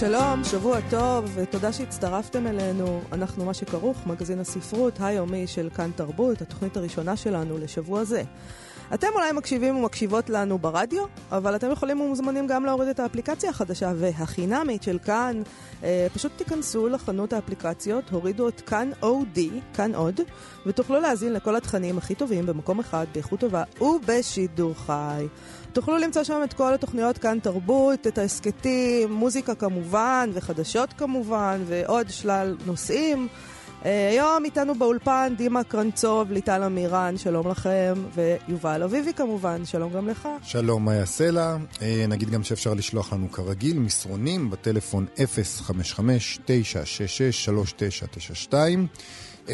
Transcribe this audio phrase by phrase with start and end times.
[0.00, 3.00] שלום, שבוע טוב, ותודה שהצטרפתם אלינו.
[3.12, 8.22] אנחנו מה שכרוך, מגזין הספרות היומי של כאן תרבות, התוכנית הראשונה שלנו לשבוע זה.
[8.94, 13.92] אתם אולי מקשיבים ומקשיבות לנו ברדיו, אבל אתם יכולים ומוזמנים גם להוריד את האפליקציה החדשה
[13.96, 15.42] והחינמית של כאן.
[15.82, 20.20] אה, פשוט תיכנסו לחנות האפליקציות, הורידו את כאן אודי, כאן עוד,
[20.66, 25.26] ותוכלו להאזין לכל התכנים הכי טובים במקום אחד, באיכות טובה ובשידור חי.
[25.72, 32.10] תוכלו למצוא שם את כל התוכניות כאן תרבות, את ההסכתים, מוזיקה כמובן, וחדשות כמובן, ועוד
[32.10, 33.28] שלל נושאים.
[33.84, 40.08] אה, היום איתנו באולפן דימה קרנצוב, ליטל אמירן, שלום לכם, ויובל אביבי כמובן, שלום גם
[40.08, 40.28] לך.
[40.42, 41.56] שלום, מאיה סלע.
[41.82, 45.06] אה, נגיד גם שאפשר לשלוח לנו כרגיל מסרונים בטלפון
[48.50, 48.54] 055-966-3992,
[49.46, 49.50] 055-966-3992.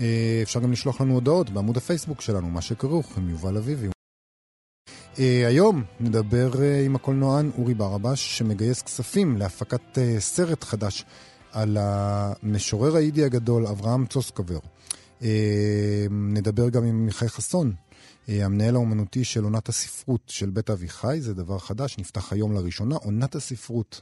[0.00, 3.88] אה, אפשר גם לשלוח לנו הודעות בעמוד הפייסבוק שלנו, מה שכרוך עם יובל אביבי.
[5.14, 11.04] Uh, היום נדבר uh, עם הקולנוען אורי ברבש, שמגייס כספים להפקת uh, סרט חדש
[11.52, 14.58] על המשורר היידי הגדול אברהם צוסקובר.
[15.20, 15.24] Uh,
[16.10, 21.34] נדבר גם עם מיכאי חסון, uh, המנהל האומנותי של עונת הספרות של בית אביחי, זה
[21.34, 24.00] דבר חדש, נפתח היום לראשונה, עונת הספרות.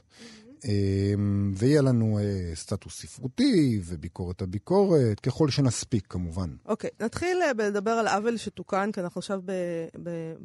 [0.65, 6.49] אמ, ויהיה לנו אה, סטטוס ספרותי וביקורת הביקורת, ככל שנספיק כמובן.
[6.65, 9.41] אוקיי, okay, נתחיל אה, לדבר על עוול שתוקן, כי אנחנו עכשיו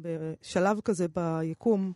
[0.01, 1.93] בשלב כזה ביקום,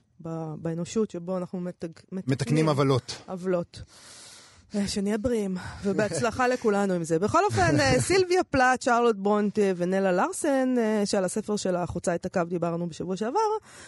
[0.57, 1.89] באנושות, שבו אנחנו מתג...
[2.11, 3.21] מתקנים עוולות.
[3.27, 3.81] עוולות.
[4.75, 7.19] אה, שנהיה בריאים, ובהצלחה לכולנו עם זה.
[7.19, 12.25] בכל אופן, אה, סילביה פלאט, שרלוט בונט ונלה לארסן, אה, שעל הספר שלה חוצה את
[12.25, 13.39] הקו דיברנו בשבוע שעבר,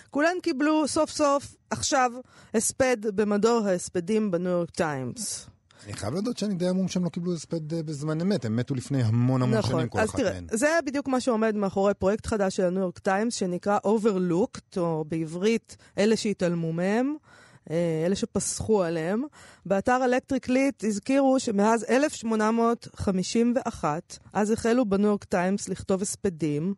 [0.10, 2.12] כולן קיבלו סוף סוף, עכשיו,
[2.54, 5.48] הספד במדור ההספדים בניו יורק טיימס.
[5.86, 9.04] אני חייב להודות שאני די המום שהם לא קיבלו הספד בזמן אמת, הם מתו לפני
[9.04, 9.72] המון המון נכון.
[9.72, 10.26] שנים כל אחת מהן.
[10.26, 14.78] אז תראה, זה בדיוק מה שעומד מאחורי פרויקט חדש של ה-New York Times, שנקרא Overlooked,
[14.78, 17.16] או בעברית, אלה שהתעלמו מהם.
[17.72, 19.24] אה, אלה שפסחו עליהם.
[19.66, 26.74] באתר Electric Lit הזכירו שמאז 1851, אז החלו ב-New York Times לכתוב הספדים.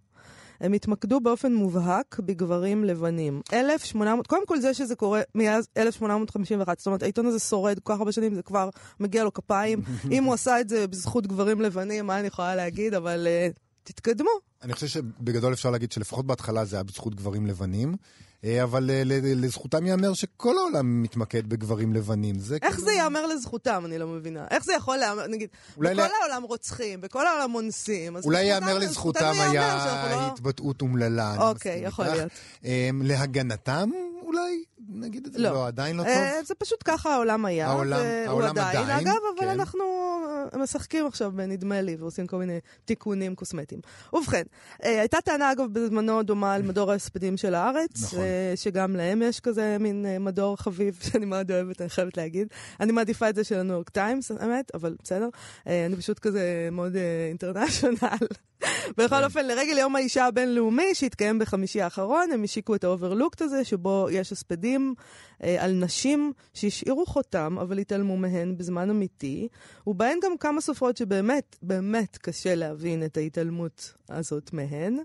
[0.61, 3.41] הם התמקדו באופן מובהק בגברים לבנים.
[3.53, 7.99] 1800, קודם כל זה שזה קורה מאז 1851, זאת אומרת העיתון הזה שורד כל כך
[7.99, 9.81] הרבה שנים, זה כבר מגיע לו כפיים.
[10.11, 14.29] אם הוא עשה את זה בזכות גברים לבנים, מה אני יכולה להגיד, אבל uh, תתקדמו.
[14.63, 17.95] אני חושב שבגדול אפשר להגיד שלפחות בהתחלה זה היה בזכות גברים לבנים.
[18.43, 19.01] אה, אבל אה,
[19.35, 22.39] לזכותם ייאמר שכל העולם מתמקד בגברים לבנים.
[22.39, 22.79] זה איך.
[22.79, 23.83] זה ייאמר לזכותם?
[23.85, 24.45] אני לא מבינה.
[24.51, 25.99] איך זה יכול להיאמר, נגיד, בכל ל...
[26.21, 31.49] העולם רוצחים, בכל העולם אונסים, אולי ייאמר לזכותם היה לא- התבטאות אומללה.
[31.49, 32.31] אוקיי, יכול להיות.
[32.63, 33.89] אמ, להגנתם
[34.21, 34.63] אולי?
[34.89, 35.39] נגיד את זה?
[35.39, 36.11] לא, לא עדיין לא טוב?
[36.11, 37.67] אה, זה פשוט ככה העולם היה.
[37.67, 39.49] העולם, העולם עדיין, עדיין, אגב, אבל כן.
[39.49, 39.83] אנחנו
[40.55, 43.81] משחקים עכשיו בנדמה לי ועושים כל מיני תיקונים קוסמטיים.
[44.13, 44.43] ובכן,
[44.83, 48.19] אה, הייתה טענה אגב בזמנו דומה על מדור ההספדים של הארץ, נכון.
[48.27, 52.47] אה, שגם להם יש כזה מין מדור חביב שאני מאוד אוהבת, אני חייבת להגיד.
[52.79, 55.29] אני מעדיפה את זה של ה-New York Times, האמת, אבל בסדר.
[55.65, 56.95] אני פשוט כזה מאוד
[57.29, 57.97] international.
[58.97, 59.23] בכל כן.
[59.23, 64.31] אופן, לרגל יום האישה הבינלאומי, שהתקיים בחמישי האחרון, הם השיקו את ה-Overlooked הזה, שבו יש
[64.31, 64.93] הספדים
[65.43, 69.47] אה, על נשים שהשאירו חותם, אבל התעלמו מהן בזמן אמיתי,
[69.87, 74.97] ובהן גם כמה סופרות שבאמת, באמת קשה להבין את ההתעלמות הזאת מהן.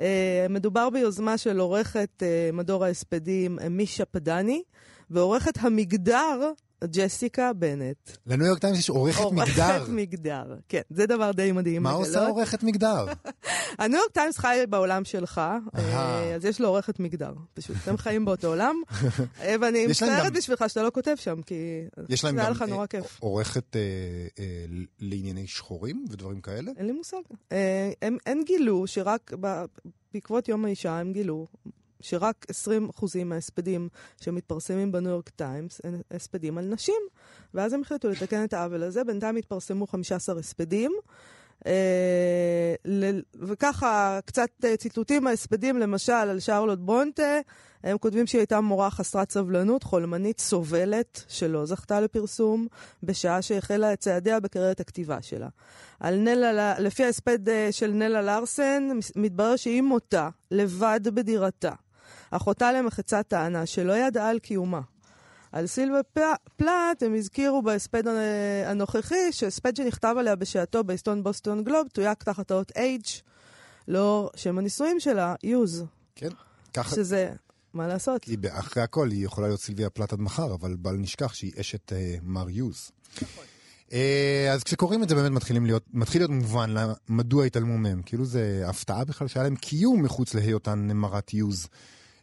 [0.00, 4.62] אה, מדובר ביוזמה של עורכת אה, מדור ההספדים איימי פדנני,
[5.10, 6.52] ועורכת המגדר
[6.84, 8.10] ג'סיקה בנט.
[8.26, 9.76] ל-New York Times יש עורכת מגדר.
[9.76, 10.80] עורכת מגדר, כן.
[10.90, 11.82] זה דבר די מדהים.
[11.82, 13.06] מה עושה עורכת מגדר?
[13.78, 15.40] ה-New York Times חי בעולם שלך,
[15.76, 17.32] אה, אז יש לו עורכת מגדר.
[17.54, 18.76] פשוט, אתם חיים באותו עולם.
[19.42, 21.54] אה, ואני מצטערת בשבילך שאתה לא כותב שם, כי
[21.96, 23.20] זה היה לך נורא כיף.
[23.20, 24.42] עורכת אה,
[25.00, 26.72] לענייני שחורים ודברים כאלה?
[26.76, 27.20] אין לי מושג.
[28.26, 29.32] הם גילו שרק
[30.12, 31.46] בעקבות יום האישה, הם גילו
[32.00, 32.46] שרק
[33.00, 33.88] 20% מההספדים
[34.20, 37.02] שמתפרסמים בניו יורק טיימס הם הספדים על נשים.
[37.54, 39.04] ואז הם החליטו לתקן את העוול הזה.
[39.04, 40.92] בינתיים התפרסמו 15 הספדים.
[41.66, 42.74] אה,
[43.34, 47.40] וככה, קצת אה, ציטוטים מההספדים, למשל, על שרלוט ברונטה,
[47.84, 52.66] הם כותבים שהיא הייתה מורה חסרת סבלנות, חולמנית, סובלת, שלא זכתה לפרסום,
[53.02, 55.48] בשעה שהחלה את צעדיה בקריירת הכתיבה שלה.
[56.00, 61.72] על נלה, לפי ההספד אה, של נלה לארסן, מתברר שהיא מותה, לבד בדירתה.
[62.30, 64.80] אחותה למחצה טענה שלא ידעה על קיומה.
[65.52, 66.00] על סילבה
[66.56, 68.02] פלאט הם הזכירו בהספד
[68.66, 73.22] הנוכחי, שהספד שנכתב עליה בשעתו בהיסטון Boston Globe תויק תחת האות H,
[73.88, 75.84] לאור שם הנישואים שלה, יוז.
[76.14, 76.28] כן,
[76.74, 76.96] ככה...
[76.96, 77.32] שזה,
[77.74, 78.22] מה לעשות?
[78.22, 81.92] כי אחרי הכל היא יכולה להיות סילביה פלט עד מחר, אבל בל נשכח שהיא אשת
[81.92, 82.90] אה, מר יוז.
[83.88, 83.92] אה,
[84.52, 88.02] אז כשקוראים את זה באמת מתחילים להיות, מתחיל להיות מובן למה, מדוע התעלמו מהם.
[88.06, 91.68] כאילו זה הפתעה בכלל שהיה להם קיום מחוץ להיותן מרת יוז.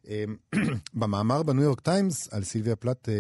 [0.04, 0.08] אה,
[1.00, 3.12] במאמר ב-New York Times על סילביה פלט אה,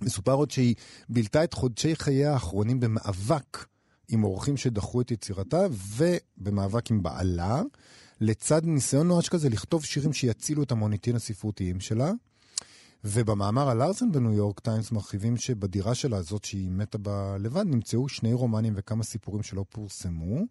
[0.00, 0.74] מסופר עוד שהיא
[1.08, 3.66] בילתה את חודשי חייה האחרונים במאבק
[4.08, 5.66] עם אורחים שדחו את יצירתה
[5.96, 7.62] ובמאבק עם בעלה.
[8.20, 12.12] לצד ניסיון נואש כזה לכתוב שירים שיצילו את המוניטין הספרותיים שלה.
[13.04, 18.08] ובמאמר על ארסן בניו יורק טיימס מרחיבים שבדירה שלה, הזאת שהיא מתה בה לבד, נמצאו
[18.08, 20.44] שני רומנים וכמה סיפורים שלא פורסמו.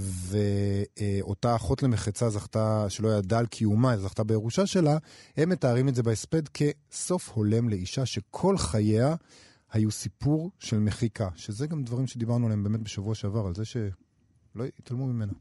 [0.00, 4.98] ואותה אחות למחצה זכתה, שלא ידעה על קיומה, זכתה בירושה שלה,
[5.36, 9.14] הם מתארים את זה בהספד כסוף הולם לאישה שכל חייה
[9.72, 14.64] היו סיפור של מחיקה, שזה גם דברים שדיברנו עליהם באמת בשבוע שעבר, על זה שלא
[14.78, 15.32] התעלמו ממנה.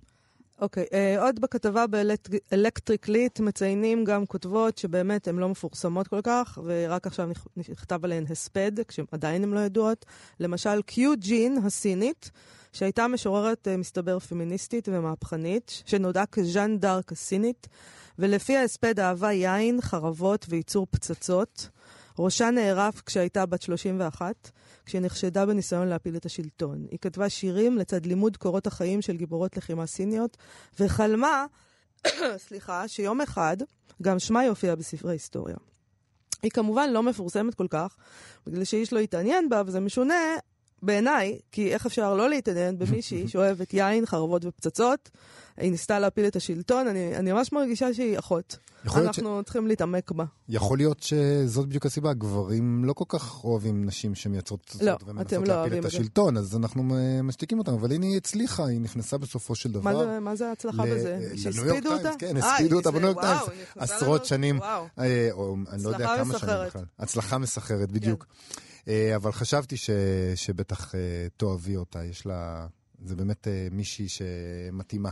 [0.61, 6.21] אוקיי, okay, uh, עוד בכתבה באלקטריק ליט מציינים גם כותבות שבאמת הן לא מפורסמות כל
[6.23, 10.05] כך, ורק עכשיו נכתב עליהן הספד, כשעדיין הן לא ידועות.
[10.39, 12.31] למשל, קיו ג'ין הסינית,
[12.73, 17.67] שהייתה משוררת, uh, מסתבר, פמיניסטית ומהפכנית, שנודעה כז'אן דארק הסינית,
[18.19, 21.69] ולפי ההספד אהבה יין, חרבות וייצור פצצות.
[22.19, 24.51] ראשה נערף כשהייתה בת 31,
[24.85, 26.85] כשהיא נחשדה בניסיון להפיל את השלטון.
[26.91, 30.37] היא כתבה שירים לצד לימוד קורות החיים של גיבורות לחימה סיניות,
[30.79, 31.45] וחלמה,
[32.47, 33.57] סליחה, שיום אחד
[34.01, 35.55] גם שמה יופיע בספרי היסטוריה.
[36.43, 37.95] היא כמובן לא מפורסמת כל כך,
[38.47, 40.15] בגלל שאיש לא התעניין בה, וזה משונה
[40.81, 45.09] בעיניי, כי איך אפשר לא להתעניין במישהי שאוהבת יין, חרבות ופצצות,
[45.57, 48.57] היא ניסתה להפיל את השלטון, אני, אני ממש מרגישה שהיא אחות.
[48.85, 49.45] אנחנו ש...
[49.45, 50.25] צריכים להתעמק בה.
[50.49, 55.47] יכול להיות שזאת בדיוק הסיבה, גברים לא כל כך אוהבים נשים שמייצרות פצצות לא, ומנסות
[55.47, 56.83] לא להפיל את השלטון, אז אנחנו
[57.23, 59.91] משתיקים אותם, אבל הנה היא הצליחה, היא נכנסה בסופו של דבר.
[59.91, 60.95] מה זה, מה זה ההצלחה ל...
[60.95, 61.31] בזה?
[61.35, 62.11] שהספידו אותה?
[62.19, 63.65] כן, הספידו אותה בניו יורק טיימס.
[63.77, 64.61] עשרות שנים,
[64.99, 66.85] אה, או אני לא יודע כמה שנים בכלל.
[66.99, 68.23] הצלחה מסחרת, בדיוק.
[68.23, 68.68] כן.
[69.15, 69.89] אבל חשבתי ש,
[70.35, 70.93] שבטח
[71.37, 72.67] תאהבי אותה, יש לה...
[73.05, 75.09] זה באמת מישהי שמתאימה.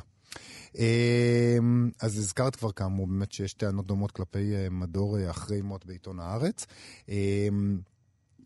[0.76, 5.86] אמ, אז הזכרת כבר כאמור באמת שיש טענות דומות כלפי אה, מדור אה, אחרי מות
[5.86, 6.66] בעיתון הארץ.
[7.10, 7.78] אמ,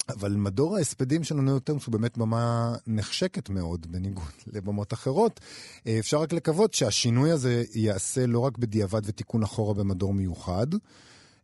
[0.09, 5.39] אבל מדור ההספדים של יורק טיימס הוא באמת במה נחשקת מאוד, בניגוד לבמות אחרות.
[5.87, 10.67] אה, אפשר רק לקוות שהשינוי הזה ייעשה לא רק בדיעבד ותיקון אחורה במדור מיוחד,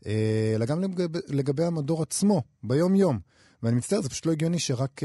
[0.06, 3.19] אלא גם לגבי, לגבי המדור עצמו, ביום-יום.
[3.63, 5.01] ואני מצטער, זה פשוט לא הגיוני שרק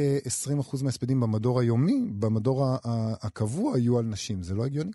[0.61, 2.67] 20% מההספדים במדור היומי, במדור
[3.23, 4.43] הקבוע, יהיו על נשים.
[4.43, 4.91] זה לא הגיוני.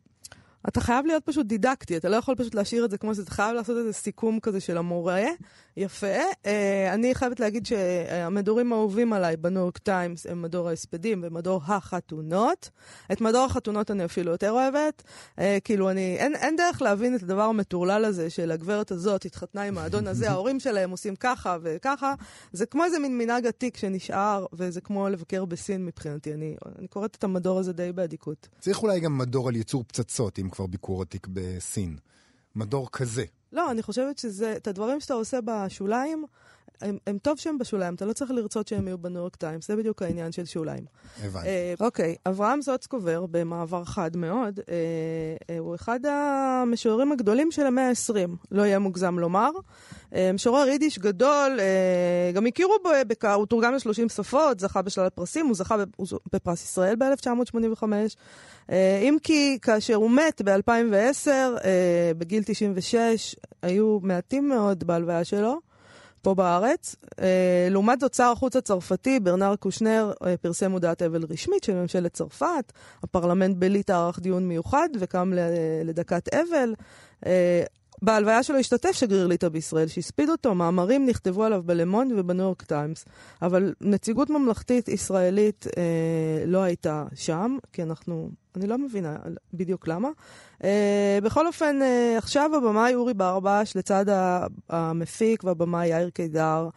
[0.67, 3.31] אתה חייב להיות פשוט דידקטי, אתה לא יכול פשוט להשאיר את זה כמו שזה, אתה
[3.31, 5.25] חייב לעשות איזה סיכום כזה של המורה.
[5.77, 6.15] יפה.
[6.43, 6.47] Uh,
[6.93, 12.69] אני חייבת להגיד שהמדורים האהובים עליי בניו יורק טיימס הם מדור ההספדים ומדור החתונות.
[13.11, 15.03] את מדור החתונות אני אפילו יותר אוהבת.
[15.35, 19.61] Uh, כאילו, אני, אין, אין דרך להבין את הדבר המטורלל הזה של הגברת הזאת התחתנה
[19.61, 22.13] עם האדון הזה, ההורים שלהם עושים ככה וככה.
[22.51, 26.33] זה כמו איזה מין מנהג עתיק שנשאר, וזה כמו לבקר בסין מבחינתי.
[26.33, 28.47] אני, אני קוראת את המדור הזה די באדיקות.
[28.59, 31.97] צריך אולי גם מדור על ייצור פצצות, אם כבר ביקור עתיק בסין.
[32.55, 33.25] מדור כזה.
[33.51, 36.25] לא, אני חושבת שזה, את הדברים שאתה עושה בשוליים,
[36.81, 39.75] הם, הם טוב שהם בשוליים, אתה לא צריך לרצות שהם יהיו בניו יורק טיימס, זה
[39.75, 40.85] בדיוק העניין של שוליים.
[41.23, 41.47] הבנתי.
[41.47, 44.75] אה, אוקיי, אברהם זוצקובר, במעבר חד מאוד, אה,
[45.49, 49.49] אה, הוא אחד המשוררים הגדולים של המאה ה-20, לא יהיה מוגזם לומר.
[50.15, 53.25] אה, משורר יידיש גדול, אה, גם הכירו בו, בק...
[53.25, 55.75] הוא תורגם ל-30 שפות, זכה בשלל פרסים, הוא זכה
[56.33, 57.83] בפרס ישראל ב-1985.
[58.71, 65.66] אה, אם כי כאשר הוא מת ב-2010, אה, בגיל 96, היו מעטים מאוד בהלוויה שלו.
[66.21, 66.95] פה בארץ.
[67.21, 72.13] אה, לעומת זאת, שר החוץ הצרפתי, ברנר קושנר, אה, פרסם הודעת אבל רשמית של ממשלת
[72.13, 72.73] צרפת.
[73.03, 75.33] הפרלמנט בליטא ערך דיון מיוחד וקם
[75.83, 76.73] לדקת אבל.
[78.01, 82.63] אה, בהלוויה שלו השתתף שגריר ליטא בישראל, שהספיד אותו, מאמרים נכתבו עליו בלמונד ובניו יורק
[82.63, 83.05] טיימס,
[83.41, 89.15] אבל נציגות ממלכתית ישראלית אה, לא הייתה שם, כי אנחנו, אני לא מבינה
[89.53, 90.09] בדיוק למה.
[90.63, 94.05] אה, בכל אופן, אה, עכשיו הבמאי אורי ברבש, לצד
[94.69, 96.69] המפיק והבמאי יאיר קידר,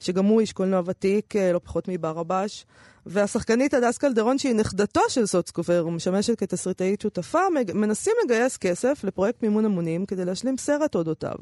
[0.00, 2.66] שגם הוא איש קולנוע ותיק, אה, לא פחות מברבש.
[3.06, 7.40] והשחקנית הדס קלדרון, שהיא נכדתו של סוצקופר ומשמשת כתסריטאית שותפה,
[7.74, 11.36] מנסים לגייס כסף לפרויקט מימון המונים כדי להשלים סרט אודותיו.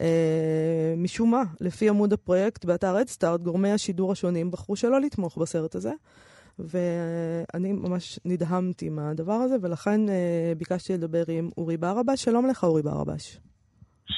[0.00, 5.74] אה, משום מה, לפי עמוד הפרויקט באתר אדסטארט, גורמי השידור השונים בחרו שלא לתמוך בסרט
[5.74, 5.92] הזה.
[6.58, 12.24] ואני ממש נדהמתי מהדבר הזה, ולכן אה, ביקשתי לדבר עם אורי ברבש.
[12.24, 13.40] שלום לך, אורי ברבש.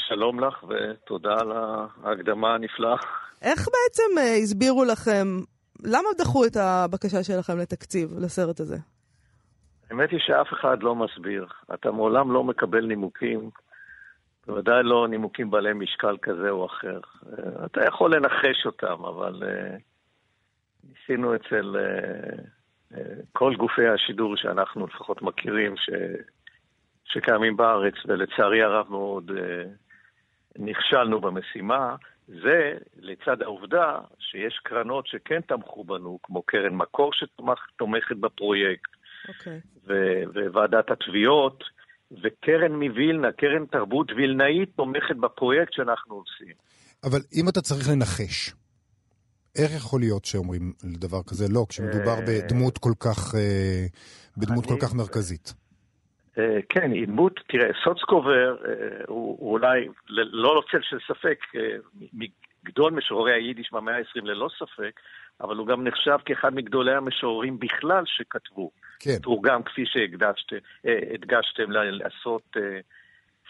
[0.08, 2.96] שלום לך, ותודה על ההקדמה הנפלאה.
[3.42, 5.40] איך בעצם אה, הסבירו לכם,
[5.84, 8.76] למה דחו את הבקשה שלכם לתקציב לסרט הזה?
[9.90, 11.46] האמת היא שאף אחד לא מסביר.
[11.74, 13.50] אתה מעולם לא מקבל נימוקים,
[14.46, 17.00] בוודאי לא נימוקים בעלי משקל כזה או אחר.
[17.28, 19.80] אה, אתה יכול לנחש אותם, אבל uh,
[20.84, 21.76] ניסינו אצל
[22.94, 22.98] uh,
[23.32, 25.90] כל גופי השידור שאנחנו לפחות מכירים, ש,
[27.04, 29.30] שקיימים בארץ, ולצערי הרב מאוד
[30.58, 31.96] נכשלנו במשימה.
[32.28, 38.90] זה לצד העובדה שיש קרנות שכן תמכו בנו, כמו קרן מקור שתומכת בפרויקט,
[39.26, 39.28] okay.
[39.28, 39.60] אוקיי.
[40.52, 41.64] וועדת התביעות,
[42.22, 46.54] וקרן מווילנה, קרן תרבות וילנאית, תומכת בפרויקט שאנחנו עושים.
[47.04, 48.54] אבל אם אתה צריך לנחש,
[49.58, 53.86] איך יכול להיות שאומרים לדבר כזה לא, כשמדובר אה, בדמות כל כך, אה,
[54.36, 55.54] בדמות כל כך מרכזית?
[56.38, 58.56] אה, כן, דמות, תראה, סוצקובר
[59.06, 61.38] הוא אולי, לא צל של ספק,
[62.12, 65.00] מגדול משוררי היידיש במאה ה-20 ללא ספק,
[65.40, 68.70] אבל הוא גם נחשב כאחד מגדולי המשוררים בכלל שכתבו.
[69.00, 69.18] כן.
[69.22, 72.80] תורגם, כפי שהדגשתם, לעשות אה,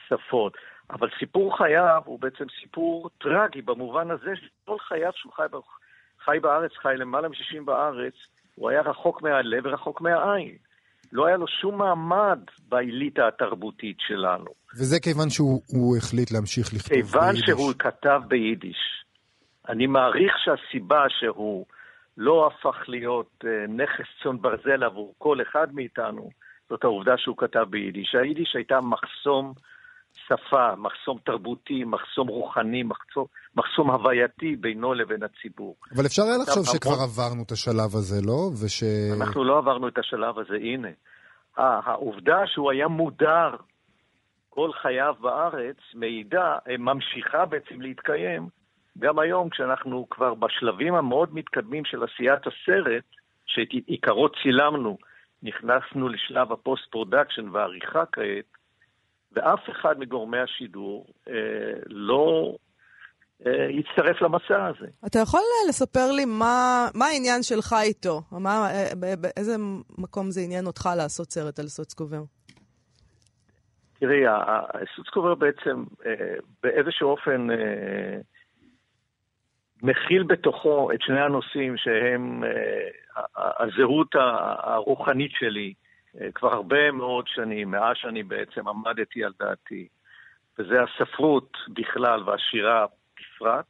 [0.09, 0.57] שפות.
[0.91, 5.43] אבל סיפור חייו הוא בעצם סיפור טרגי במובן הזה שכל חייו שהוא חי,
[6.25, 8.15] חי בארץ, חי למעלה מ-60 בארץ,
[8.55, 10.57] הוא היה רחוק מהלב ורחוק מהעין.
[11.17, 14.51] לא היה לו שום מעמד באליטה התרבותית שלנו.
[14.79, 17.45] וזה כיוון שהוא החליט להמשיך לכתוב כיוון ביידיש.
[17.45, 19.05] כיוון שהוא כתב ביידיש.
[19.69, 21.67] אני מעריך שהסיבה שהוא
[22.17, 26.31] לא הפך להיות אה, נכס צאן ברזל עבור כל אחד מאיתנו,
[26.71, 28.15] זאת העובדה שהוא כתב ביידיש.
[28.15, 29.53] היידיש הייתה מחסום
[30.27, 35.77] שפה, מחסום תרבותי, מחסום רוחני, מחסום, מחסום הווייתי בינו לבין הציבור.
[35.97, 37.05] אבל אפשר היה לחשוב שכבר המון...
[37.05, 38.51] עברנו את השלב הזה, לא?
[38.65, 38.83] וש...
[39.21, 40.89] אנחנו לא עברנו את השלב הזה, הנה.
[41.57, 43.51] העובדה שהוא היה מודר
[44.51, 48.49] כל חייו בארץ מעידה, אה, ממשיכה בעצם להתקיים
[48.99, 53.05] גם היום, כשאנחנו כבר בשלבים המאוד מתקדמים של עשיית הסרט,
[53.47, 54.99] שאת עיקרו צילמנו,
[55.43, 58.56] נכנסנו לשלב ה post-production והעריכה כעת,
[59.37, 61.35] ואף אחד מגורמי השידור אה,
[61.87, 62.57] לא
[63.47, 64.87] אה, יצטרף למסע הזה.
[65.07, 68.21] אתה יכול אה, לספר לי מה, מה העניין שלך איתו?
[68.33, 69.57] מה, אה, באיזה
[69.99, 72.23] מקום זה עניין אותך לעשות סרט על סוצקובר?
[73.99, 74.23] תראי,
[74.97, 78.19] סוצקובר בעצם אה, באיזשהו אופן אה,
[79.83, 85.75] מכיל בתוכו את שני הנושאים שהם uh, הזהות הרוחנית שלי
[86.35, 89.89] כבר הרבה מאוד שנים, מאז שאני בעצם עמדתי על דעתי,
[90.59, 93.67] וזה הספרות בכלל והשירה בפרט.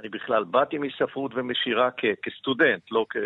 [0.00, 3.16] אני בכלל באתי מספרות ומשירה כ- כסטודנט, לא כ...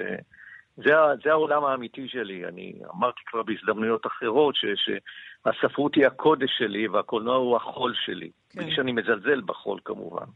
[0.77, 0.93] זה,
[1.25, 2.45] זה העולם האמיתי שלי.
[2.47, 8.31] אני אמרתי כבר בהזדמנויות אחרות ש, שהספרות היא הקודש שלי והקולנוע הוא החול שלי.
[8.51, 8.61] כן.
[8.61, 10.27] בלי שאני מזלזל בחול כמובן.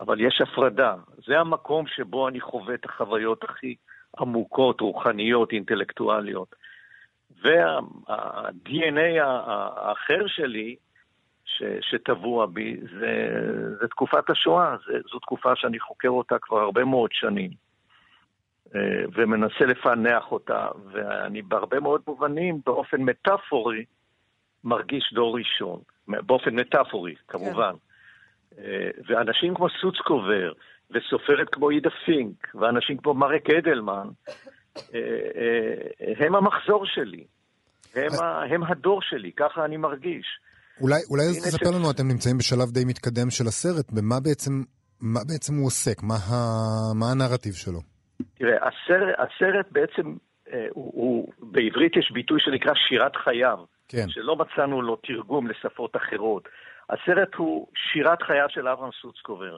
[0.00, 0.94] אבל יש הפרדה.
[1.26, 3.74] זה המקום שבו אני חווה את החוויות הכי
[4.18, 6.54] עמוקות, רוחניות, אינטלקטואליות.
[7.42, 10.76] וה-DNA האחר שלי,
[11.44, 13.28] ש, שטבוע בי, זה,
[13.80, 14.76] זה תקופת השואה.
[14.86, 17.50] זה, זו תקופה שאני חוקר אותה כבר הרבה מאוד שנים,
[18.74, 23.84] אה, ומנסה לפענח אותה, ואני בהרבה מאוד מובנים, באופן מטאפורי,
[24.64, 25.80] מרגיש דור ראשון.
[26.08, 27.72] באופן מטאפורי, כמובן.
[27.72, 27.92] כן.
[29.06, 30.52] ואנשים כמו סוצקובר,
[30.90, 34.08] וסופרת כמו עידה פינק, ואנשים כמו מרק אדלמן,
[36.18, 37.24] הם המחזור שלי.
[37.94, 40.26] הם, ה, הם הדור שלי, ככה אני מרגיש.
[40.80, 41.74] אולי, אולי אז תספר ש...
[41.74, 44.52] לנו, אתם נמצאים בשלב די מתקדם של הסרט, במה בעצם,
[45.00, 46.02] מה בעצם הוא עוסק?
[46.02, 46.34] מה, ה,
[46.94, 47.80] מה הנרטיב שלו?
[48.34, 50.16] תראה, הסרט, הסרט בעצם,
[50.52, 54.08] אה, הוא, הוא, בעברית יש ביטוי שנקרא שירת חייו, כן.
[54.08, 56.48] שלא מצאנו לו תרגום לשפות אחרות.
[56.90, 59.56] הסרט הוא שירת חייו של אברהם סוצקובר.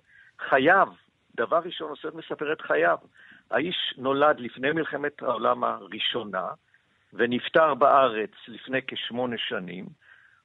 [0.49, 0.89] חייו,
[1.37, 2.97] דבר ראשון, הסרט מספר את חייו.
[3.51, 6.49] האיש נולד לפני מלחמת העולם הראשונה,
[7.13, 9.87] ונפטר בארץ לפני כשמונה שנים.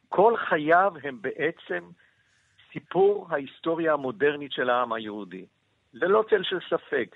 [0.10, 1.90] כל חייו הם בעצם
[2.74, 5.46] סיפור ההיסטוריה המודרנית של העם היהודי.
[5.94, 7.16] ללא צל של ספק.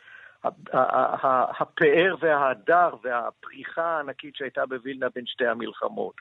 [1.60, 6.14] הפאר וההדר והפריחה הענקית שהייתה בווילנה בין שתי המלחמות.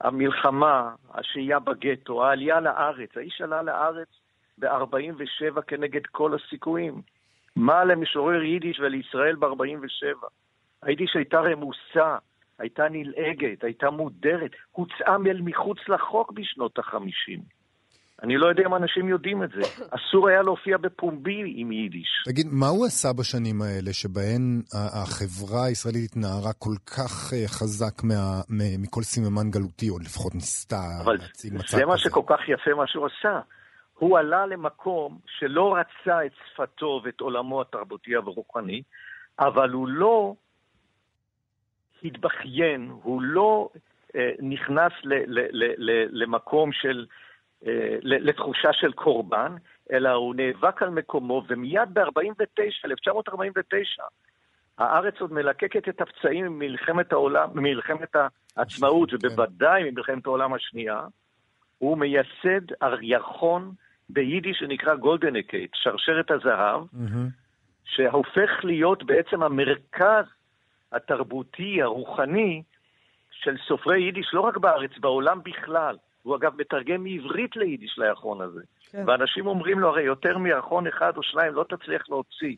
[0.00, 3.16] המלחמה, השהייה בגטו, העלייה לארץ.
[3.16, 4.08] האיש עלה לארץ
[4.58, 7.02] ב-47 כנגד כל הסיכויים.
[7.56, 10.26] מה למשורר יידיש ולישראל ב-47?
[10.82, 12.16] היידיש הייתה רמוסה,
[12.58, 17.40] הייתה נלעגת, הייתה מודרת, הוצאה מחוץ לחוק בשנות ה-50.
[18.22, 19.60] אני לא יודע אם אנשים יודעים את זה.
[19.90, 22.08] אסור היה להופיע בפומבי עם יידיש.
[22.24, 24.62] תגיד, מה הוא עשה בשנים האלה שבהן
[25.02, 28.40] החברה הישראלית התנערה כל כך אה, חזק מה,
[28.78, 30.76] מכל סממן גלותי, או לפחות ניסתה
[31.06, 31.76] להציג מצב כזה?
[31.76, 33.40] אבל זה מה שכל כך יפה מה שהוא עשה.
[34.00, 38.82] הוא עלה למקום שלא רצה את שפתו ואת עולמו התרבותי והרוחני,
[39.38, 40.34] אבל הוא לא
[42.04, 43.68] התבכיין, הוא לא
[44.16, 47.06] אה, נכנס ל, ל, ל, ל, למקום של,
[47.66, 49.54] אה, לתחושה של קורבן,
[49.92, 54.02] אלא הוא נאבק על מקומו, ומיד ב-49, 1949,
[54.78, 58.16] הארץ עוד מלקקת את הפצעים ממלחמת העולם, ממלחמת
[58.56, 61.06] העצמאות, ובוודאי ממלחמת העולם השנייה.
[61.78, 63.72] הוא מייסד ירחון
[64.12, 67.30] ביידיש שנקרא גולדענע קייט, שרשרת הזהב, mm-hmm.
[67.84, 70.24] שהופך להיות בעצם המרכז
[70.92, 72.62] התרבותי, הרוחני,
[73.30, 75.96] של סופרי יידיש, לא רק בארץ, בעולם בכלל.
[76.22, 78.60] הוא אגב מתרגם מעברית ליידיש לירחון הזה.
[78.90, 79.04] כן.
[79.06, 82.56] ואנשים אומרים לו, הרי יותר מירחון אחד או שניים לא תצליח להוציא.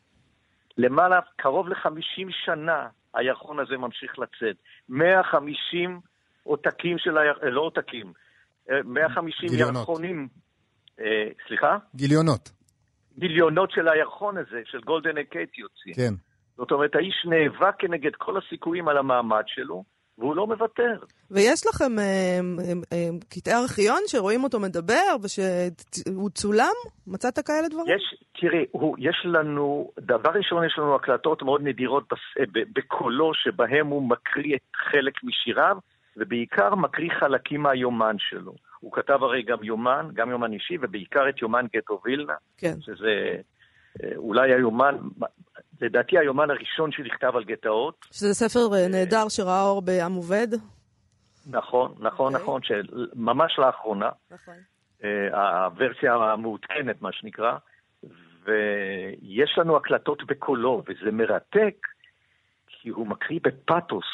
[0.77, 4.55] למעלה, קרוב ל-50 שנה הירחון הזה ממשיך לצאת.
[4.89, 5.99] 150
[6.43, 8.13] עותקים של הירחון, לא עותקים,
[8.83, 9.75] 150 אה, גיליונות.
[9.75, 10.27] ירחונים.
[10.99, 11.77] אה, סליחה?
[11.95, 12.51] גיליונות.
[13.19, 15.95] גיליונות של הירחון הזה, של גולדענע קייט יוצאים.
[15.95, 16.13] כן.
[16.57, 19.83] זאת אומרת, האיש נאבק כנגד כל הסיכויים על המעמד שלו,
[20.17, 20.95] והוא לא מוותר.
[21.31, 22.39] ויש לכם אה,
[22.93, 26.73] אה, קטעי ארכיון שרואים אותו מדבר ושהוא צולם?
[27.07, 27.95] מצאת כאלה דברים?
[27.95, 33.87] יש, תראי, הוא, יש לנו, דבר ראשון, יש לנו הקלטות מאוד נדירות בס, בקולו, שבהם
[33.87, 35.77] הוא מקריא את חלק משיריו,
[36.17, 38.53] ובעיקר מקריא חלקים מהיומן שלו.
[38.79, 42.81] הוא כתב הרי גם יומן, גם יומן אישי, ובעיקר את יומן גטו וילנה, כן.
[42.81, 43.35] שזה
[44.15, 44.97] אולי היומן,
[45.81, 48.05] לדעתי היומן הראשון שנכתב על גטאות.
[48.11, 50.47] שזה ספר אה, נהדר שראה אור בעם עובד.
[51.47, 52.39] נכון, נכון, okay.
[52.39, 52.43] אוקיי.
[52.43, 54.09] נכון, שממש לאחרונה.
[54.31, 54.53] נכון.
[55.03, 57.57] אה, הוורסיה המעודכנת, מה שנקרא,
[58.45, 61.75] ויש לנו הקלטות בקולו, וזה מרתק,
[62.67, 64.05] כי הוא מקריא בפתוס,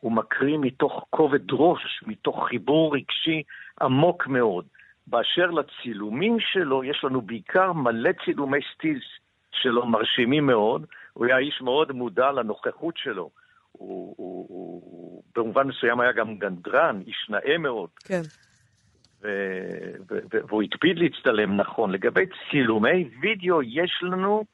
[0.00, 3.42] הוא מקריא מתוך כובד ראש, מתוך חיבור רגשי
[3.80, 4.64] עמוק מאוד.
[5.06, 9.04] באשר לצילומים שלו, יש לנו בעיקר מלא צילומי סטילס
[9.52, 10.86] שלו מרשימים מאוד.
[11.12, 13.30] הוא היה איש מאוד מודע לנוכחות שלו.
[13.72, 17.88] הוא, הוא, הוא, הוא במובן מסוים היה גם גנדרן, איש נאה מאוד.
[18.04, 18.20] כן.
[19.22, 19.28] ו,
[20.10, 21.90] ו, ו, והוא הקפיד להצטלם נכון.
[21.90, 24.44] לגבי צילומי וידאו, יש לנו,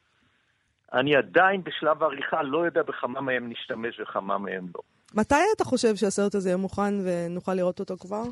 [0.93, 4.81] אני עדיין בשלב העריכה לא יודע בכמה מהם נשתמש וכמה מהם לא.
[5.15, 8.23] מתי אתה חושב שהסרט הזה יהיה מוכן ונוכל לראות אותו כבר?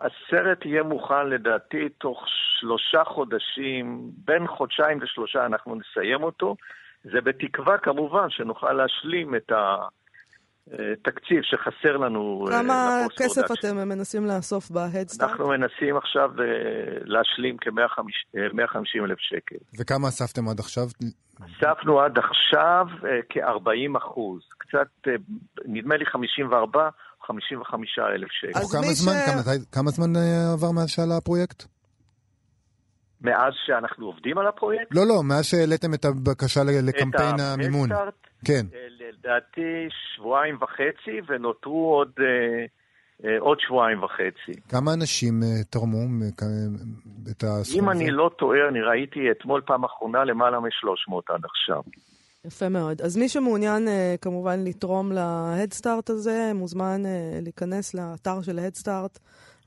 [0.00, 2.24] הסרט יהיה מוכן לדעתי תוך
[2.60, 6.56] שלושה חודשים, בין חודשיים לשלושה אנחנו נסיים אותו.
[7.04, 9.52] זה בתקווה כמובן שנוכל להשלים את
[10.68, 12.44] התקציב שחסר לנו.
[12.48, 15.30] אה, כמה כסף אתם מנסים לאסוף בהדסטארט?
[15.30, 16.44] אנחנו מנסים עכשיו אה,
[17.04, 19.56] להשלים כ-150 אלף שקל.
[19.78, 20.84] וכמה אספתם עד עכשיו?
[21.40, 24.40] אספנו עד עכשיו אה, כ-40 אחוז.
[24.58, 25.12] קצת,
[25.64, 26.88] נדמה לי 54
[27.26, 28.58] 55 אלף שקל.
[28.58, 29.30] אז כמה זמן, ש...
[29.30, 29.42] כמה,
[29.72, 31.64] כמה זמן אה, עבר מאז שעלה הפרויקט?
[33.20, 34.94] מאז שאנחנו עובדים על הפרויקט?
[34.94, 37.88] לא, לא, מאז שהעליתם את הבקשה לקמפיין את המימון.
[38.44, 38.66] כן.
[38.74, 42.64] אה, לדעתי שבועיים וחצי, ונותרו עוד, אה,
[43.24, 44.60] אה, עוד שבועיים וחצי.
[44.68, 45.98] כמה אנשים תרמו
[47.30, 47.78] את הסכום הזה?
[47.78, 51.82] אם אני לא טועה, אני ראיתי אתמול פעם אחרונה למעלה מ-300 עד עכשיו.
[52.44, 53.00] יפה מאוד.
[53.02, 53.88] אז מי שמעוניין
[54.20, 57.02] כמובן לתרום להדסטארט הזה, מוזמן
[57.42, 59.18] להיכנס לאתר של ההדסטארט,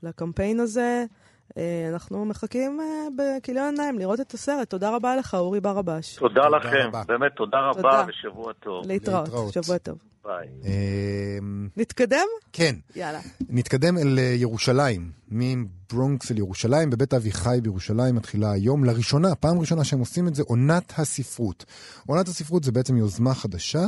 [0.02, 1.04] לקמפיין הזה.
[1.50, 1.56] Uh,
[1.92, 4.70] אנחנו מחכים uh, בכיליון עיניים לראות את הסרט.
[4.70, 6.16] תודה רבה לך, אורי ברבש.
[6.16, 7.02] תודה, תודה לכם, רבה.
[7.08, 8.04] באמת תודה רבה תודה.
[8.08, 8.86] ושבוע טוב.
[8.86, 9.52] להתראות, להתראות.
[9.52, 9.98] שבוע טוב.
[10.24, 10.48] ביי.
[10.64, 12.26] אמ, נתקדם?
[12.52, 12.74] כן.
[12.96, 13.20] יאללה.
[13.48, 15.10] נתקדם אל אה, ירושלים.
[15.28, 18.84] מברונקס אל ירושלים, בבית אביחי בירושלים מתחילה היום.
[18.84, 21.64] לראשונה, פעם ראשונה שהם עושים את זה, עונת הספרות.
[22.06, 23.84] עונת הספרות זה בעצם יוזמה חדשה.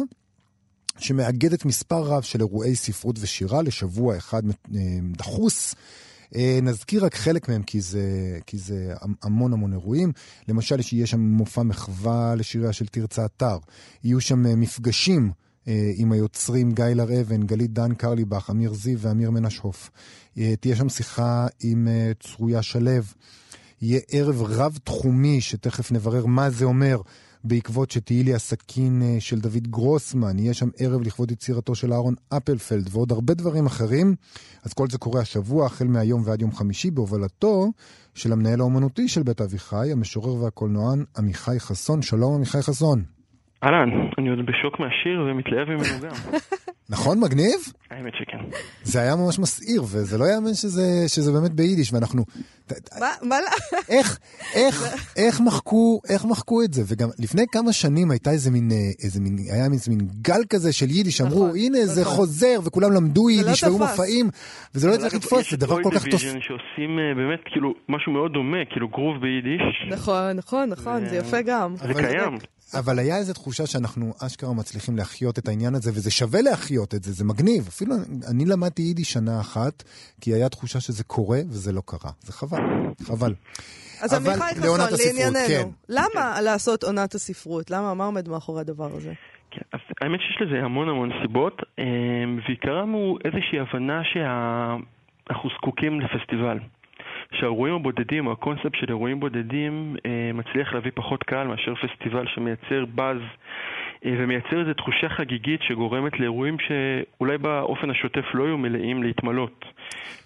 [0.99, 4.43] שמאגדת מספר רב של אירועי ספרות ושירה לשבוע אחד
[4.75, 4.81] אה,
[5.17, 5.75] דחוס.
[6.35, 10.13] אה, נזכיר רק חלק מהם, כי זה, כי זה המון המון אירועים.
[10.49, 13.59] למשל, יהיה שם מופע מחווה לשיריה של תרצה אתר.
[14.05, 15.33] יהיו שם מפגשים
[15.69, 19.91] אה, עם היוצרים גיא לר-אבן, גלית דן קרליבך, אמיר זיו ואמיר מנשהוף.
[20.39, 22.91] אה, תהיה שם שיחה עם אה, צרויה שלו.
[23.83, 27.01] יהיה ערב רב-תחומי, שתכף נברר מה זה אומר,
[27.47, 30.39] בעקבות שתהיי לי הסכין של דוד גרוסמן.
[30.39, 34.15] יהיה שם ערב לכבוד יצירתו של אהרון אפלפלד ועוד הרבה דברים אחרים.
[34.63, 37.73] אז כל זה קורה השבוע, החל מהיום ועד יום חמישי, בהובלתו
[38.15, 42.03] של המנהל האומנותי של בית אביחי, המשורר והקולנוען עמיחי חסון.
[42.03, 43.16] שלום עמיחי חסון.
[43.67, 46.39] אהלן, אני עוד בשוק מהשיר ומתלהב ממנו גם.
[46.95, 47.61] נכון, מגניב?
[47.91, 48.59] האמת שכן.
[48.83, 52.25] זה היה ממש מסעיר, וזה לא יאמן שזה, שזה באמת ביידיש, ואנחנו...
[53.01, 54.19] מה, מה, לא- איך,
[54.55, 56.83] איך, איך מחקו, איך מחקו את זה?
[56.87, 60.73] וגם לפני כמה שנים הייתה איזה מין, אה, איזה מין, היה איזה מין גל כזה
[60.73, 62.15] של יידיש, אמרו, נכון, הנה, זה נכון.
[62.15, 63.91] חוזר, וכולם למדו יידיש, לא והיו תפס.
[63.99, 64.27] מופעים,
[64.75, 66.05] וזה לא הצליח לתפוס, זה דבר כל כך.
[66.05, 69.87] Division שעושים אה, באמת כאילו משהו מאוד דומה, כאילו גרוב ביידיש.
[69.91, 71.77] נכון, נכון, נכון, זה יפה גם.
[71.77, 72.39] זה קיים.
[72.75, 77.03] אבל היה איזו תחושה שאנחנו אשכרה מצליחים להחיות את העניין הזה, וזה שווה להחיות את
[77.03, 77.67] זה, זה מגניב.
[77.69, 77.95] אפילו
[78.31, 79.83] אני למדתי יידיש שנה אחת,
[80.21, 82.11] כי היה תחושה שזה קורה, וזה לא קרה.
[82.21, 82.59] זה חבל,
[83.03, 83.35] חבל.
[84.03, 85.49] אז אבל עמיחי לעונת חסון, הספרות, לענייננו.
[85.49, 85.69] כן.
[85.89, 87.71] למה לעשות עונת הספרות?
[87.71, 89.13] למה, מה עומד מאחורי הדבר הזה?
[89.51, 91.85] כן, אז האמת שיש לזה המון המון סיבות, אה,
[92.47, 96.59] ועיקרם הוא איזושהי הבנה שאנחנו זקוקים לפסטיבל.
[97.41, 102.85] שהאירועים הבודדים, או הקונספט של אירועים בודדים, אה, מצליח להביא פחות קהל מאשר פסטיבל שמייצר
[102.95, 103.19] באז
[104.05, 109.65] אה, ומייצר איזו תחושה חגיגית שגורמת לאירועים שאולי באופן השוטף לא היו מלאים להתמלות.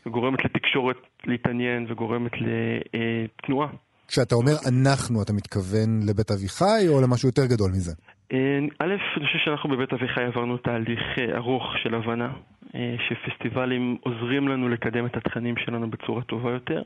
[0.06, 0.96] וגורמת לתקשורת
[1.26, 3.68] להתעניין וגורמת לתנועה.
[4.08, 7.92] כשאתה אומר אנחנו, אתה מתכוון לבית אביחי, או למשהו יותר גדול מזה?
[8.32, 8.38] אה,
[8.78, 12.59] א', אני חושב שאנחנו בבית אביחי עברנו תהליך אה, ארוך של הבנה, אה,
[13.08, 16.82] שפסטיבלים עוזרים לנו לקדם את התכנים שלנו בצורה טובה יותר,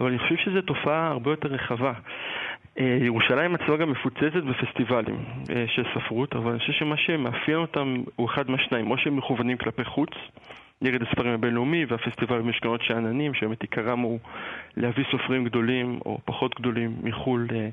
[0.00, 1.92] אבל אני חושב שזו תופעה הרבה יותר רחבה.
[2.78, 8.02] אה, ירושלים עצמה גם מפוצצת בפסטיבלים אה, של ספרות, אבל אני חושב שמה שמאפיין אותם
[8.16, 10.10] הוא אחד מהשניים, או שהם מכוונים כלפי חוץ,
[10.82, 14.18] נגד הספרים הבינלאומי והפסטיבל במשכנות שאננים, שבאמת עיקרם הוא
[14.76, 17.68] להביא סופרים גדולים או פחות גדולים מחו"ל אה,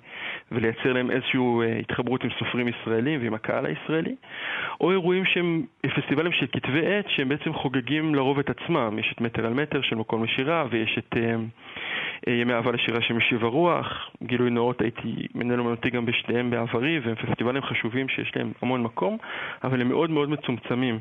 [0.52, 4.16] ולייצר להם איזושהי אה, התחברות עם סופרים ישראלים ועם הקהל הישראלי,
[4.82, 9.00] או אירועים שהם פסטיבלים של כתבי עת שהם בעצם חוגגים לרוב את עצמם.
[9.00, 13.14] יש את מטר על מטר של מקום לשירה ויש את אה, ימי אהבה לשירה של
[13.14, 14.10] משיב הרוח.
[14.24, 19.18] גילוי נאות הייתי מנהל אומנותי גם בשניהם בעברי והם פסטיבלים חשובים שיש להם המון מקום,
[19.64, 21.00] אבל הם מאוד מאוד מצומצמים.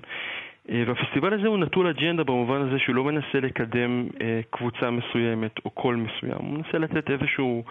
[0.70, 5.52] אה, והפסטיבל הזה הוא נטול אג'נדה במובן הזה שהוא לא מנסה לקדם אה, קבוצה מסוימת
[5.64, 7.64] או קול מסוים, הוא מנסה לתת איזשהו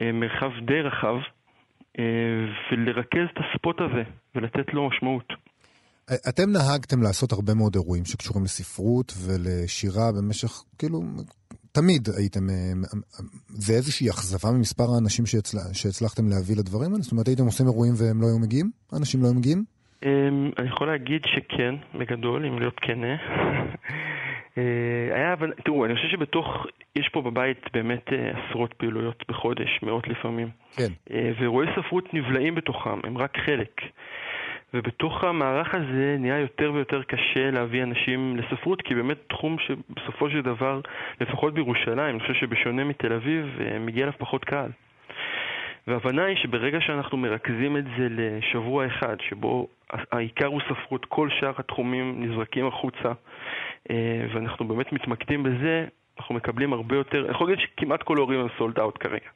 [0.00, 1.16] אה, מרחב די רחב
[2.72, 4.02] ולרכז את הספוט הזה
[4.34, 5.32] ולתת לו משמעות.
[6.28, 11.02] אתם נהגתם לעשות הרבה מאוד אירועים שקשורים לספרות ולשירה במשך, כאילו,
[11.72, 12.46] תמיד הייתם,
[13.48, 15.58] זה איזושהי אכזבה ממספר האנשים שהצל...
[15.72, 17.02] שהצלחתם להביא לדברים האלה?
[17.02, 18.70] זאת אומרת, הייתם עושים אירועים והם לא היו מגיעים?
[18.92, 19.75] האנשים לא היו מגיעים?
[20.04, 23.16] אמ, אני יכול להגיד שכן, בגדול, אם להיות כנה.
[24.58, 24.62] אה,
[25.14, 30.08] היה, אבל תראו, אני חושב שבתוך, יש פה בבית באמת אה, עשרות פעילויות בחודש, מאות
[30.08, 30.48] לפעמים.
[30.76, 30.88] כן.
[31.10, 33.80] אה, ואירועי ספרות נבלעים בתוכם, הם רק חלק.
[34.74, 40.42] ובתוך המערך הזה נהיה יותר ויותר קשה להביא אנשים לספרות, כי באמת תחום שבסופו של
[40.42, 40.80] דבר,
[41.20, 44.70] לפחות בירושלים, אני חושב שבשונה מתל אביב, מגיע אליו פחות קהל.
[45.86, 49.68] וההבנה היא שברגע שאנחנו מרכזים את זה לשבוע אחד, שבו
[50.12, 53.12] העיקר הוא ספרות, כל שאר התחומים נזרקים החוצה,
[53.90, 55.84] אה, ואנחנו באמת מתמקדים בזה,
[56.18, 59.28] אנחנו מקבלים הרבה יותר, אני יכול להגיד שכמעט כל ההורים הם סולד אאוט כרגע.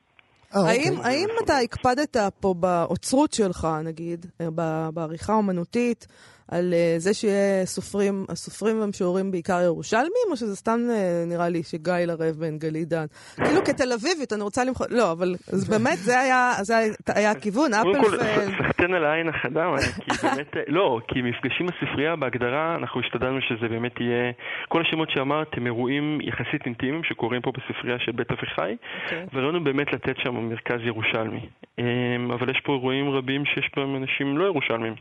[0.56, 1.12] אה, האם, אוקיי.
[1.12, 4.46] האם אתה הקפדת פה באוצרות שלך, נגיד, אה,
[4.94, 6.06] בעריכה האומנותית,
[6.50, 11.62] על אה, זה שיהיה סופרים, הסופרים והמשוררים בעיקר ירושלמים, או שזה סתם אה, נראה לי
[11.62, 13.06] שגיא לרב בן גלי דן?
[13.36, 14.86] כאילו כתל אביבית, אני רוצה למחוא...
[14.90, 18.50] לא, אבל אז באמת זה היה, זה היה, היה הכיוון, כל, אפלפלד.
[18.58, 19.64] סחטיין על העין החדה,
[20.04, 24.32] כי באמת, לא, כי מפגשים בספרייה בהגדרה, אנחנו השתדלנו שזה באמת יהיה,
[24.68, 29.26] כל השמות שאמרת הם אירועים יחסית אינטימיים שקורים פה בספרייה של בית אביחי, אוקיי.
[29.32, 31.40] ורצינו באמת לתת שם מרכז ירושלמי.
[31.78, 34.94] אמ, אבל יש פה אירועים רבים שיש בהם אנשים לא ירושלמים.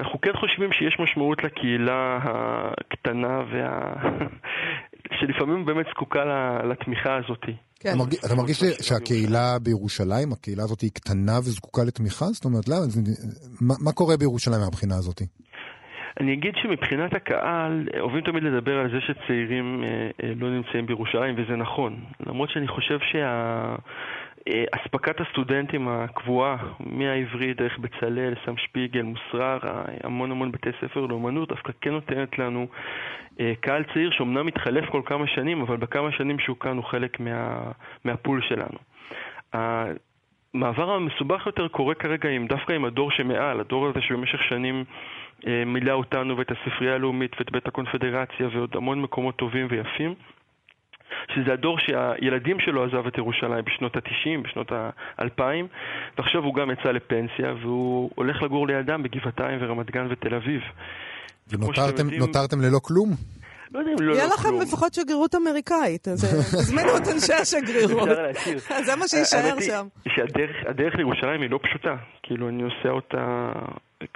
[0.00, 3.92] אנחנו כן חושבים שיש משמעות לקהילה הקטנה וה...
[5.20, 7.44] שלפעמים באמת זקוקה ל- לתמיכה הזאת.
[7.80, 7.88] כן.
[7.88, 12.24] אתה מרגיש- אתה מרגיש לי שהקהילה בירושלים, הקהילה הזאת היא קטנה וזקוקה לתמיכה?
[12.24, 13.00] זאת אומרת, זה-
[13.60, 15.22] מה- מה קורה בירושלים מהבחינה הזאת?
[16.20, 19.88] אני אגיד שמבחינת הקהל, אוהבים תמיד לדבר על זה שצעירים אה,
[20.28, 22.04] אה, לא נמצאים בירושלים, וזה נכון.
[22.26, 22.98] למרות שאני חושב
[24.48, 31.72] שאספקת הסטודנטים הקבועה, מהעברית, דרך בצלאל, סם שפיגל, מוסררה, המון המון בתי ספר לאומנות, דווקא
[31.80, 32.66] כן נותנת לנו
[33.40, 37.20] אה, קהל צעיר שאומנם מתחלף כל כמה שנים, אבל בכמה שנים שהוא כאן הוא חלק
[37.20, 37.70] מה,
[38.04, 38.78] מהפול שלנו.
[39.52, 44.84] המעבר המסובך יותר קורה כרגע עם, דווקא עם הדור שמעל, הדור הזה שבמשך שנים
[45.46, 50.14] אה, מילא אותנו ואת הספרייה הלאומית ואת בית הקונפדרציה ועוד המון מקומות טובים ויפים.
[51.34, 55.42] שזה הדור שהילדים שלו עזב את ירושלים בשנות ה-90, בשנות ה-2000,
[56.18, 60.60] ועכשיו הוא גם יצא לפנסיה, והוא הולך לגור לידם בגבעתיים ורמת גן ותל אביב.
[61.48, 63.10] ונותרתם יודעים- ללא כלום?
[63.74, 64.62] לא יודע אם לא, יהיה לא לכם כלום.
[64.62, 66.30] לפחות שגרירות אמריקאית, אז אה,
[66.62, 68.08] תזמינו את אנשי השגרירות.
[68.86, 69.86] זה מה שיישאר שם.
[70.08, 71.96] שהדרך הדרך לירושלים היא לא פשוטה.
[72.22, 73.52] כאילו, אני עושה אותה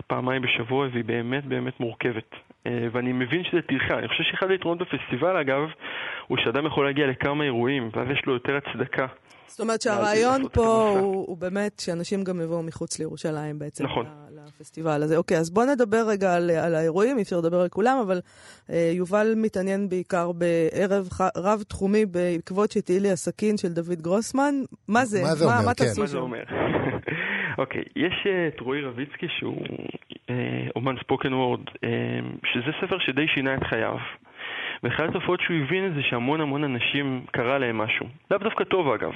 [0.07, 2.31] פעמיים בשבוע, והיא באמת באמת מורכבת.
[2.66, 3.99] אה, ואני מבין שזה טרחה.
[3.99, 5.61] אני חושב שאחד היתרונות בפסטיבל, אגב,
[6.27, 9.07] הוא שאדם יכול להגיע לכמה אירועים, ואז יש לו יותר הצדקה.
[9.47, 13.85] זאת אומרת שהרעיון פה הוא, הוא באמת שאנשים גם יבואו מחוץ לירושלים בעצם.
[13.85, 14.07] נכון.
[14.61, 15.16] לפסטיבל הזה.
[15.16, 18.20] אוקיי, אז בואו נדבר רגע על, על האירועים, אי אפשר לדבר על כולם, אבל
[18.70, 24.55] אה, יובל מתעניין בעיקר בערב רב-תחומי בעקבות שתהיי לי הסכין של דוד גרוסמן.
[24.88, 25.23] מה זה?
[25.23, 25.61] מה זה אומר?
[25.66, 25.85] מה כן.
[25.85, 26.07] תעשו מה?
[26.07, 26.42] זה אומר?
[27.58, 29.66] אוקיי, יש אה, את רועי רביצקי שהוא
[30.30, 31.90] אה, אומן ספוקן וורד, אה,
[32.52, 33.98] שזה ספר שדי שינה את חייו.
[34.82, 38.06] ואחת התופעות שהוא הבין זה שהמון המון אנשים קרה להם משהו.
[38.30, 39.12] לאו דווקא טוב אגב.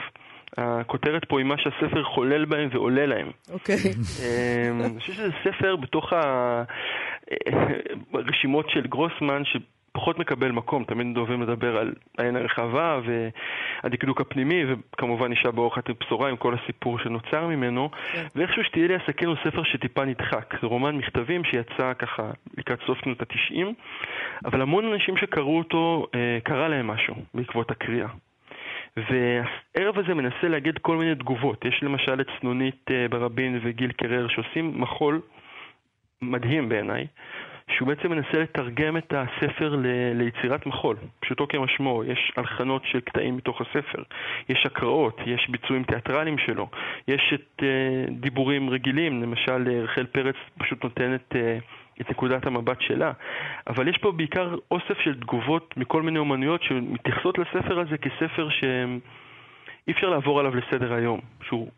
[0.57, 3.31] הכותרת פה היא מה שהספר חולל בהם ועולה להם.
[3.53, 3.77] אוקיי.
[3.77, 6.13] אמ, אני חושב שזה ספר בתוך
[8.15, 9.43] הרשימות של גרוסמן
[9.99, 13.01] שפחות מקבל מקום, תמיד אוהבים לדבר על העין הרחבה
[13.85, 18.27] והדקדוק הפנימי וכמובן אישה באורחת בשורה עם כל הסיפור שנוצר ממנו כן.
[18.37, 23.23] ואיכשהו שתהיה לי הוא ספר שטיפה נדחק, זה רומן מכתבים שיצא ככה לקראת סוף שנות
[23.23, 23.75] התשעים
[24.45, 28.09] אבל המון אנשים שקראו אותו, אה, קרה להם משהו בעקבות הקריאה
[28.97, 31.65] והערב הזה מנסה לאגד כל מיני תגובות.
[31.65, 35.21] יש למשל את צנונית אה, ברבין וגיל קרר שעושים מחול
[36.23, 37.07] מדהים בעיניי,
[37.69, 42.05] שהוא בעצם מנסה לתרגם את הספר ל- ליצירת מחול, פשוטו כמשמעו.
[42.05, 44.03] יש הלחנות של קטעים מתוך הספר,
[44.49, 46.69] יש הקראות, יש ביצועים תיאטרליים שלו,
[47.09, 51.33] יש את uh, דיבורים רגילים, למשל אה, רחל פרץ פשוט נותנת...
[51.33, 51.63] Uh,
[52.01, 53.13] את נקודת המבט שלה,
[53.67, 59.93] אבל יש פה בעיקר אוסף של תגובות מכל מיני אומנויות שמתייחסות לספר הזה כספר שאי
[59.93, 61.69] אפשר לעבור עליו לסדר היום, שהוא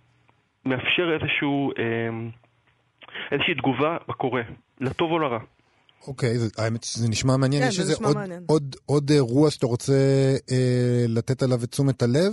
[0.64, 2.08] מאפשר איזשהו, אה,
[3.32, 4.42] איזושהי תגובה בקורא,
[4.80, 5.38] לטוב או לרע.
[6.08, 7.62] אוקיי, זה- האמת שזה נשמע מעניין.
[7.62, 8.42] כן, יש זה איזה נשמע עוד- מעניין.
[8.48, 9.92] עוד- עוד אירוע שאתה רוצה
[10.52, 12.32] אה, לתת עליו את תשומת הלב?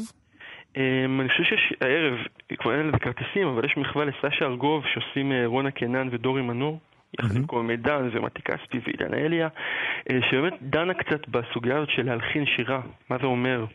[0.74, 0.80] Um,
[1.22, 2.14] אני חושב שיש הערב,
[2.60, 6.80] כבר אין לזה כרטיסים, אבל יש מחווה לסשה ארגוב שעושים uh, רונה קנן ודורי מנור,
[7.20, 12.06] יחד עם כל מידן ומתי כספי ועידן אליה, uh, שבאמת דנה קצת בסוגיה הזאת של
[12.06, 13.66] להלחין שירה, מה זה אומר.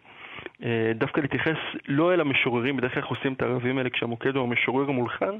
[0.60, 1.56] Uh, דווקא להתייחס
[1.88, 5.38] לא אל המשוררים, בדרך כלל עושים את הערבים האלה כשהמוקד הוא המשורר המולחן,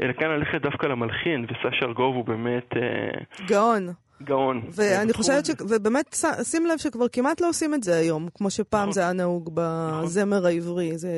[0.00, 3.88] אלא כאן ללכת דווקא למלחין, וסשה ארגוב הוא באמת uh, גאון.
[4.22, 4.62] גאון.
[4.74, 5.50] ואני בתחום חושבת ש...
[5.70, 8.92] ובאמת, שים לב שכבר כמעט לא עושים את זה היום, כמו שפעם נכון.
[8.92, 10.98] זה היה נהוג בזמר העברי.
[10.98, 11.08] זה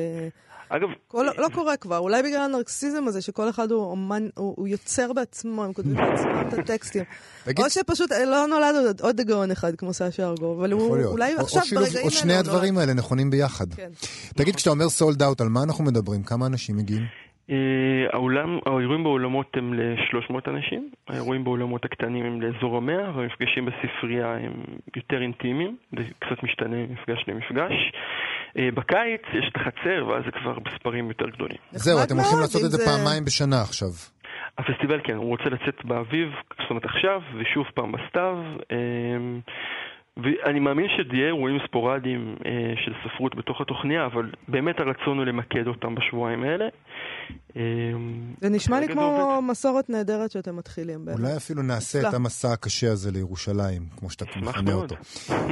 [0.69, 1.25] אגב, כל...
[1.37, 5.63] לא קורה כבר, אולי בגלל הנרקסיזם הזה, שכל אחד הוא אומן, הוא, הוא יוצר בעצמו,
[5.63, 7.03] הם כותבים בעצמם את הטקסטים.
[7.45, 10.97] תגיד- או שפשוט אה, לא נולד עוד, עוד גאון אחד כמו סשה ארגוב, אבל הוא
[10.97, 11.11] להיות.
[11.11, 12.87] אולי או- עכשיו, או ברגעים או האלה, שני הוא הדברים נולד.
[12.89, 13.73] האלה נכונים ביחד.
[13.73, 13.89] כן.
[14.35, 16.23] תגיד, כשאתה אומר סולד אאוט, על מה אנחנו מדברים?
[16.23, 17.03] כמה אנשים מגיעים?
[17.49, 17.55] אה,
[18.13, 24.53] האולם, האירועים באולמות הם ל-300 אנשים, האירועים באולמות הקטנים הם לאזור המאה, והמפגשים בספרייה הם
[24.95, 27.73] יותר אינטימיים, זה קצת משתנה ממפגש למפגש.
[28.57, 31.57] אה, בקיץ יש את החצר, ואז זה כבר מספרים יותר גדולים.
[31.71, 33.87] זהו, אתם הולכים לעשות את זה זה- פעמיים בשנה עכשיו.
[34.57, 36.29] הפסטיבל כן, הוא רוצה לצאת באביב,
[36.61, 38.37] זאת אומרת עכשיו, ושוב פעם בסתיו.
[40.17, 42.51] אה, ואני מאמין שזה יהיה אירועים ספורדיים אה,
[42.85, 46.65] של ספרות בתוך התוכניה, אבל באמת הרצון הוא למקד אותם בשבועיים האלה.
[47.57, 47.61] אה,
[48.41, 49.47] זה נשמע לי כמו עובד.
[49.47, 51.05] מסורת נהדרת שאתם מתחילים.
[51.05, 51.19] באמת.
[51.19, 52.09] אולי אפילו נעשה.
[52.09, 54.73] את המסע הקשה הזה לירושלים, כמו שאתה מכנה.
[54.73, 54.95] אותו.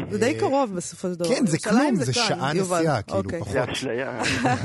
[0.10, 1.30] זה די קרוב בסופו של דבר.
[1.30, 2.54] כן, זה כלום, זה שעה.
[2.54, 3.40] נסיעה, כאילו, אוקיי.
[3.40, 3.54] פחות.
[3.54, 4.22] זה אשליה.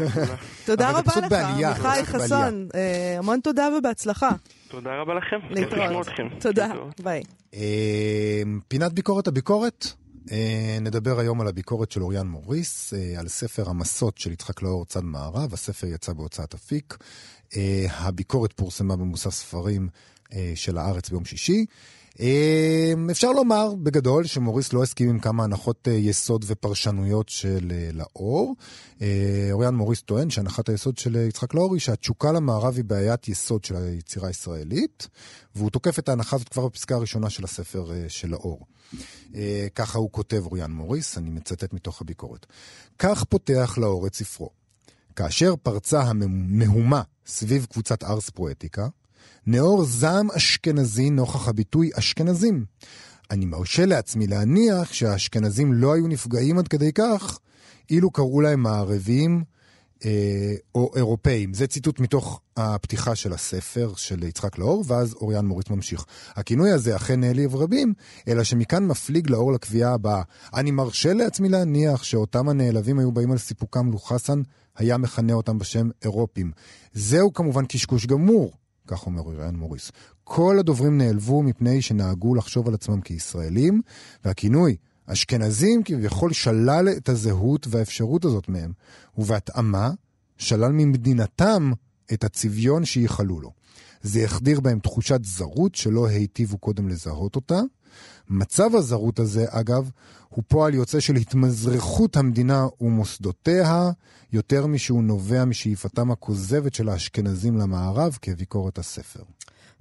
[0.67, 2.05] תודה רבה לך, עמיחי.
[2.05, 2.69] חסון.
[2.75, 4.31] אה, המון תודה ובהצלחה.
[4.70, 5.38] תודה רבה לכם.
[5.50, 6.06] להתראות.
[6.40, 6.68] תודה.
[7.02, 7.22] ביי.
[7.54, 9.87] אה, פינת ביקורת הביקורת.
[10.33, 14.85] אה, נדבר היום על הביקורת של אוריאן מוריס, אה, על ספר המסות של יצחק לאור
[14.85, 16.96] צד מערב, הספר יצא בהוצאת אפיק.
[17.56, 19.88] אה, הביקורת פורסמה במוסף ספרים
[20.54, 21.66] של הארץ ביום שישי.
[22.20, 27.90] אה, אפשר לומר בגדול שמוריס לא הסכים עם כמה הנחות אה, יסוד ופרשנויות של אה,
[27.92, 28.56] לאור.
[29.02, 33.64] אה, אוריאן מוריס טוען שהנחת היסוד של יצחק לאור היא שהתשוקה למערב היא בעיית יסוד
[33.64, 35.09] של היצירה הישראלית,
[35.54, 38.66] והוא תוקף את ההנחה הזאת כבר בפסקה הראשונה של הספר של לאור.
[39.74, 42.46] ככה הוא כותב אוריאן מוריס, אני מצטט מתוך הביקורת.
[42.98, 44.50] כך פותח לאור את ספרו.
[45.16, 48.88] כאשר פרצה המהומה סביב קבוצת ארס פואטיקה,
[49.46, 52.64] נאור זעם אשכנזי נוכח הביטוי אשכנזים.
[53.30, 57.38] אני מרשה לעצמי להניח שהאשכנזים לא היו נפגעים עד כדי כך,
[57.90, 59.44] אילו קראו להם מערבים
[60.04, 61.54] אה, או אירופאים.
[61.54, 66.04] זה ציטוט מתוך הפתיחה של הספר של יצחק לאור, ואז אוריאן מוריץ ממשיך.
[66.35, 67.94] הכינוי הזה אכן העליב רבים,
[68.28, 70.22] אלא שמכאן מפליג לאור לקביעה הבאה.
[70.54, 74.42] אני מרשה לעצמי להניח שאותם הנעלבים היו באים על סיפוקם לו חסן
[74.76, 76.52] היה מכנה אותם בשם אירופים.
[76.92, 78.52] זהו כמובן קשקוש גמור,
[78.90, 79.92] כך אומר אוריאן מוריס.
[80.24, 83.83] כל הדוברים נעלבו מפני שנהגו לחשוב על עצמם כישראלים,
[84.24, 84.76] והכינוי
[85.07, 88.72] אשכנזים כביכול שלל את הזהות והאפשרות הזאת מהם,
[89.18, 89.90] ובהתאמה
[90.38, 91.72] שלל ממדינתם
[92.12, 93.53] את הצביון שייחלו לו.
[94.03, 97.61] זה יחדיר בהם תחושת זרות שלא היטיבו קודם לזהות אותה.
[98.29, 99.90] מצב הזרות הזה, אגב,
[100.29, 103.90] הוא פועל יוצא של התמזרחות המדינה ומוסדותיה,
[104.33, 109.22] יותר משהוא נובע משאיפתם הכוזבת של האשכנזים למערב כביקורת הספר.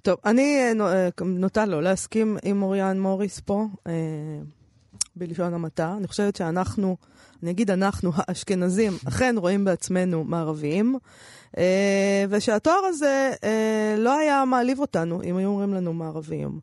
[0.02, 3.92] טוב, אני אה, אה, נוטה לא להסכים עם אוריאן מוריס פה, אה,
[5.16, 5.94] בלשון המעטה.
[5.98, 6.98] אני חושבת שאנחנו,
[7.44, 10.98] אני אגיד אנחנו, האשכנזים, אכן רואים בעצמנו מערביים,
[11.58, 16.60] אה, ושהתואר הזה אה, לא היה מעליב אותנו אם היו אומרים לנו מערביים.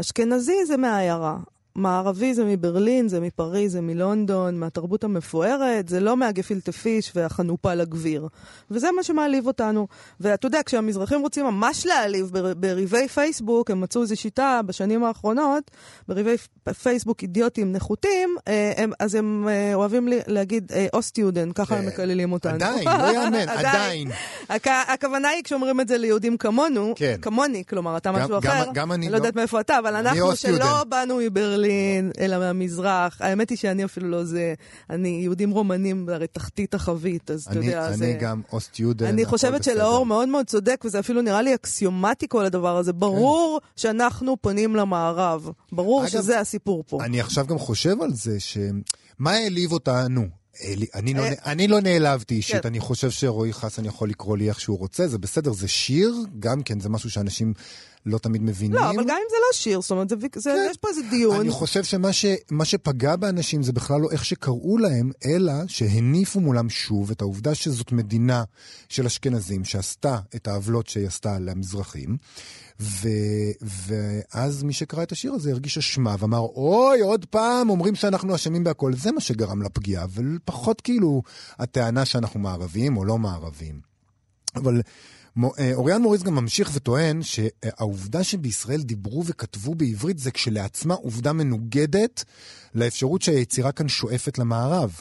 [0.00, 1.36] אשכנזי זה מהעיירה.
[1.76, 8.28] מערבי זה מברלין, זה מפריז, זה מלונדון, מהתרבות המפוארת, זה לא מהגפילטה פיש והחנופה לגביר.
[8.70, 9.86] וזה מה שמעליב אותנו.
[10.20, 15.70] ואתה יודע, כשהמזרחים רוצים ממש להעליב בר- בריבי פייסבוק, הם מצאו איזו שיטה בשנים האחרונות,
[16.08, 16.34] בריבי
[16.82, 21.80] פייסבוק אידיוטים נחותים, אה, הם, אז הם אה, אוהבים להגיד אה, אוסטיודן, ככה כן.
[21.82, 22.54] הם מקללים אותנו.
[22.54, 24.08] עדיין, לא יאמן, עדיין.
[24.50, 27.16] הכ- הכוונה היא כשאומרים את זה ליהודים כמונו, כן.
[27.22, 29.16] כמוני, כלומר, אתה גם- משהו גם- אחר, גם אני לא לא.
[29.16, 30.36] יודעת מאיפה אתה, אבל אנחנו.
[30.36, 31.63] שלא באנו מברלין,
[32.18, 34.54] אלא מהמזרח, האמת היא שאני אפילו לא זה,
[34.90, 38.16] אני יהודים רומנים, הרי תחתית החבית, אז אתה אני, יודע, אני זה...
[38.20, 39.06] גם אוסטיודן.
[39.06, 39.64] אני הכל חושבת.
[39.64, 42.92] שלאור מאוד מאוד צודק, וזה אפילו נראה לי אקסיומטי כל הדבר הזה.
[42.92, 45.50] ברור שאנחנו פונים למערב.
[45.72, 47.04] ברור אגב, שזה הסיפור פה.
[47.04, 48.58] אני עכשיו גם חושב על זה, ש...
[49.18, 50.26] מה העליב אותנו?
[50.64, 52.68] אלי, אני, לא, אה, אני לא נעלבתי אישית, כן.
[52.68, 56.62] אני חושב שרועי חסן יכול לקרוא לי איך שהוא רוצה, זה בסדר, זה שיר, גם
[56.62, 57.54] כן, זה משהו שאנשים
[58.06, 58.74] לא תמיד מבינים.
[58.74, 60.68] לא, אבל גם אם זה לא שיר, זאת אומרת, זה, זה, כן.
[60.70, 61.40] יש פה איזה דיון.
[61.40, 62.26] אני חושב שמה ש,
[62.64, 67.92] שפגע באנשים זה בכלל לא איך שקראו להם, אלא שהניפו מולם שוב את העובדה שזאת
[67.92, 68.44] מדינה
[68.88, 72.16] של אשכנזים שעשתה את העוולות שהיא עשתה למזרחים.
[72.80, 73.08] ו,
[73.62, 78.64] ואז מי שקרא את השיר הזה הרגיש אשמה ואמר, אוי, עוד פעם אומרים שאנחנו אשמים
[78.64, 78.92] בהכל.
[78.96, 81.22] זה מה שגרם לפגיעה, ופחות כאילו
[81.58, 83.80] הטענה שאנחנו מערבים או לא מערבים.
[84.56, 84.80] אבל
[85.74, 92.24] אוריאן מוריס גם ממשיך וטוען שהעובדה שבישראל דיברו וכתבו בעברית זה כשלעצמה עובדה מנוגדת
[92.74, 95.00] לאפשרות שהיצירה כאן שואפת למערב.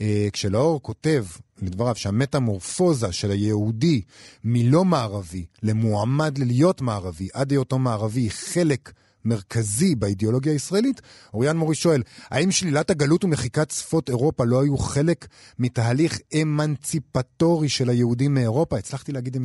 [0.00, 1.24] אה, כשלאור כותב,
[1.62, 4.02] לדבריו, שהמטמורפוזה של היהודי
[4.44, 8.92] מלא מערבי למועמד ללהיות מערבי עד היותו מערבי היא חלק
[9.24, 11.00] מרכזי באידיאולוגיה הישראלית,
[11.34, 15.26] אוריאן מורי שואל, האם שלילת הגלות ומחיקת שפות אירופה לא היו חלק
[15.58, 18.78] מתהליך אמנציפטורי של היהודים מאירופה?
[18.78, 19.36] הצלחתי להגיד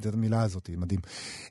[0.00, 1.00] את המילה הזאת, מדהים.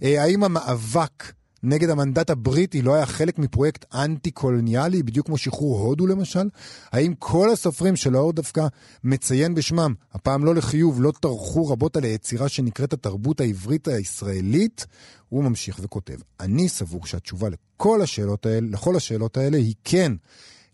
[0.04, 1.34] אה, האם המאבק
[1.64, 6.50] נגד המנדט הבריטי לא היה חלק מפרויקט אנטי-קולוניאלי, בדיוק כמו שחרור הודו למשל?
[6.92, 8.68] האם כל הסופרים שלאור דווקא
[9.04, 14.86] מציין בשמם, הפעם לא לחיוב, לא טרחו רבות על היצירה שנקראת התרבות העברית הישראלית?
[15.30, 20.14] הוא ממשיך וכותב, אני סבור שהתשובה לכל השאלות האלה, לכל השאלות האלה היא כן.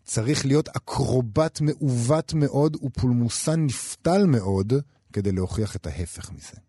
[0.05, 4.73] צריך להיות אקרובט מעוות מאוד ופולמוסן נפתל מאוד
[5.13, 6.66] כדי להוכיח את ההפך מזה.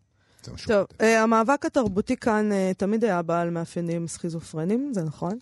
[0.52, 0.86] מה שהוא טוב.
[1.00, 5.38] אה, המאבק התרבותי כאן אה, תמיד היה בעל מאפיינים סכיזופרנים, זה נכון.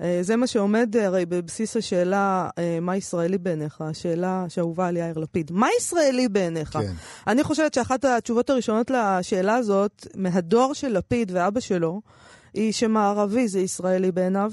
[0.00, 5.18] אה, זה מה שעומד הרי בבסיס השאלה אה, מה ישראלי בעיניך, השאלה שאהובה על יאיר
[5.18, 5.52] לפיד.
[5.52, 6.72] מה ישראלי בעיניך?
[6.72, 6.92] כן.
[7.26, 12.00] אני חושבת שאחת התשובות הראשונות לשאלה הזאת, מהדור של לפיד ואבא שלו,
[12.54, 14.52] היא שמערבי זה ישראלי בעיניו.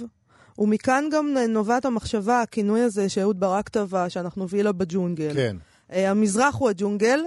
[0.58, 5.34] ומכאן גם נובעת המחשבה, הכינוי הזה שאהוד ברק טבע, שאנחנו וילה בג'ונגל.
[5.34, 5.56] כן.
[5.94, 7.20] אה, המזרח הוא הג'ונגל,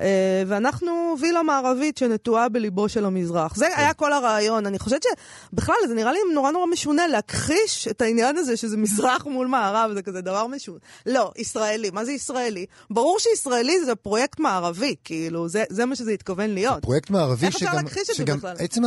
[0.00, 3.56] אה, ואנחנו וילה מערבית שנטועה בליבו של המזרח.
[3.56, 4.66] זה היה כל הרעיון.
[4.66, 5.04] אני חושבת
[5.52, 9.90] שבכלל, זה נראה לי נורא נורא משונה להכחיש את העניין הזה שזה מזרח מול מערב,
[9.94, 10.78] זה כזה דבר משונה.
[11.06, 11.90] לא, ישראלי.
[11.90, 12.66] מה זה ישראלי?
[12.90, 16.82] ברור שישראלי זה פרויקט מערבי, כאילו, זה, זה מה שזה התכוון להיות.
[16.82, 18.56] פרויקט מערבי איך אפשר שגם, להכחיש את זה שגם בכלל?
[18.58, 18.82] עצם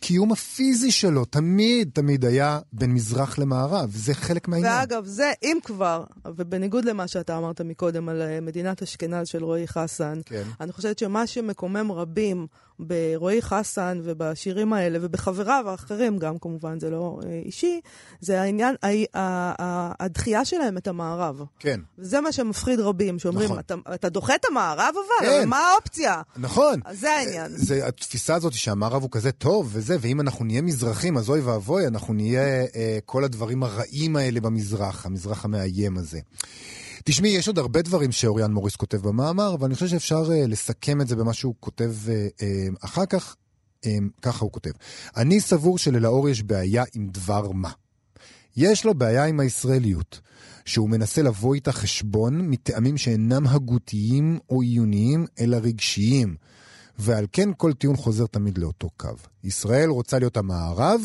[0.00, 4.72] הקיום הפיזי שלו תמיד תמיד היה בין מזרח למערב, זה חלק מהעניין.
[4.72, 9.68] ואגב, זה, אם כבר, ובניגוד למה שאתה אמרת מקודם על אה, מדינת אשכנז של רועי
[9.68, 10.42] חסן, כן.
[10.60, 12.46] אני חושבת שמה שמקומם רבים
[12.86, 17.80] ברועי חסן ובשירים האלה, ובחבריו האחרים גם, כמובן, זה לא אה, אישי,
[18.20, 18.74] זה העניין,
[20.00, 21.42] הדחייה שלהם את המערב.
[21.58, 23.58] כן, וזה מה שמפחיד רבים, שאומרים, נכון.
[23.58, 25.28] אתה, אתה דוחה את המערב אבל?
[25.30, 25.36] כן.
[25.36, 26.22] אבל מה האופציה?
[26.36, 26.80] נכון.
[26.92, 27.52] זה העניין.
[27.54, 31.86] זה התפיסה הזאת שהמערב הוא כזה טוב וזה, ואם אנחנו נהיה מזרחים, אז אוי ואבוי,
[31.86, 36.20] אנחנו נהיה אה, כל הדברים הרעים האלה במזרח, המזרח המאיים הזה.
[37.04, 41.00] תשמעי, יש עוד הרבה דברים שאוריאן מוריס כותב במאמר, אבל אני חושב שאפשר אה, לסכם
[41.00, 43.36] את זה במה שהוא כותב אה, אה, אחר כך.
[44.22, 44.70] ככה הוא כותב.
[45.16, 47.70] אני סבור שללאור יש בעיה עם דבר מה.
[48.56, 50.20] יש לו בעיה עם הישראליות,
[50.64, 56.36] שהוא מנסה לבוא איתה חשבון מטעמים שאינם הגותיים או עיוניים, אלא רגשיים.
[56.98, 59.08] ועל כן כל טיעון חוזר תמיד לאותו קו.
[59.44, 61.00] ישראל רוצה להיות המערב,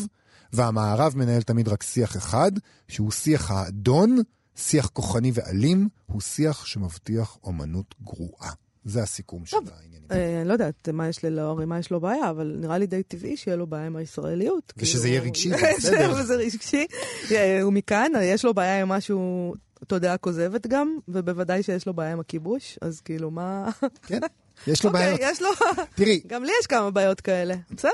[0.52, 2.52] והמערב מנהל תמיד רק שיח אחד,
[2.88, 4.18] שהוא שיח האדון,
[4.56, 8.50] שיח כוחני ואלים, הוא שיח שמבטיח אומנות גרועה.
[8.84, 10.08] זה הסיכום של העניינים.
[10.10, 13.02] אה, אני לא יודעת מה יש ללאורי, מה יש לו בעיה, אבל נראה לי די
[13.02, 14.72] טבעי שיהיה לו בעיה עם הישראליות.
[14.76, 16.14] ושזה כאילו- יהיה רגשי, זה בסדר.
[16.20, 16.86] וזה רגשי.
[17.30, 19.54] אה, הוא מכאן, יש לו בעיה עם משהו,
[19.86, 23.70] תודעה כוזבת גם, ובוודאי שיש לו בעיה עם הכיבוש, אז כאילו, מה...
[24.06, 24.20] כן,
[24.66, 25.20] יש לו אוקיי, בעיות.
[25.22, 25.48] יש לו...
[25.94, 27.54] תראי, גם לי יש כמה בעיות כאלה.
[27.70, 27.90] בסדר,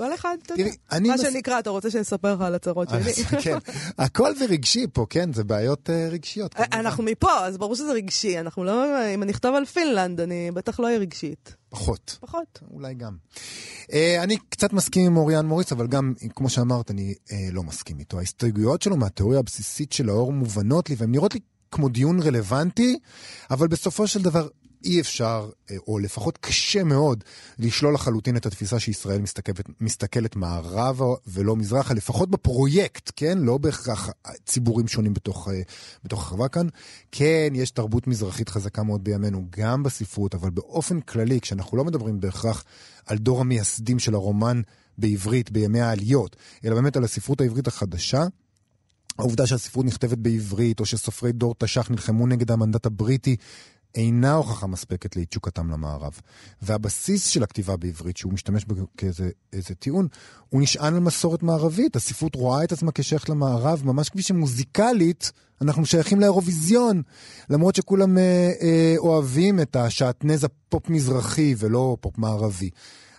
[0.00, 0.70] כל אחד, אתה יודע.
[0.92, 3.24] מה מס- שנקרא, אתה רוצה שאני אספר לך על הצרות אז שלי?
[3.44, 3.58] כן,
[3.98, 5.32] הכל זה רגשי פה, כן?
[5.32, 6.54] זה בעיות אה, רגשיות.
[6.54, 6.72] כמובן.
[6.72, 8.40] אנחנו מפה, אז ברור שזה רגשי.
[8.40, 9.08] אנחנו לא...
[9.14, 11.54] אם אני אכתוב על פינלנד, אני בטח לא אהיה רגשית.
[11.68, 12.18] פחות.
[12.20, 12.60] פחות.
[12.70, 13.16] אולי גם.
[13.82, 17.98] Uh, אני קצת מסכים עם אוריאן מוריס, אבל גם, כמו שאמרת, אני uh, לא מסכים
[17.98, 18.18] איתו.
[18.18, 21.40] ההסתייגויות שלו מהתיאוריה הבסיסית של האור מובנות לי, והן נראות לי
[21.70, 22.98] כמו דיון רלוונטי,
[23.50, 24.48] אבל בסופו של דבר
[24.84, 27.24] אי אפשר, uh, או לפחות קשה מאוד,
[27.58, 33.38] לשלול לחלוטין את התפיסה שישראל מסתכלת, מסתכלת מערבה ולא מזרחה, לפחות בפרויקט, כן?
[33.38, 34.10] לא בהכרח
[34.46, 35.50] ציבורים שונים בתוך, uh,
[36.04, 36.66] בתוך החברה כאן.
[37.12, 42.20] כן, יש תרבות מזרחית חזקה מאוד בימינו, גם בספרות, אבל באופן כללי, כשאנחנו לא מדברים
[42.20, 42.64] בהכרח
[43.06, 44.60] על דור המייסדים של הרומן
[44.98, 48.24] בעברית בימי העליות, אלא באמת על הספרות העברית החדשה,
[49.18, 53.36] העובדה שהספרות נכתבת בעברית, או שסופרי דור תש"ח נלחמו נגד המנדט הבריטי,
[53.94, 56.20] אינה הוכחה מספקת לתשוקתם למערב.
[56.62, 60.08] והבסיס של הכתיבה בעברית, שהוא משתמש בו כאיזה איזה טיעון,
[60.48, 61.96] הוא נשען על מסורת מערבית.
[61.96, 65.32] הספרות רואה את עצמה כשייכת למערב, ממש כפי שמוזיקלית
[65.62, 67.02] אנחנו שייכים לאירוויזיון.
[67.50, 72.70] למרות שכולם אה, אה, אוהבים את השעטנז הפופ מזרחי ולא פופ מערבי.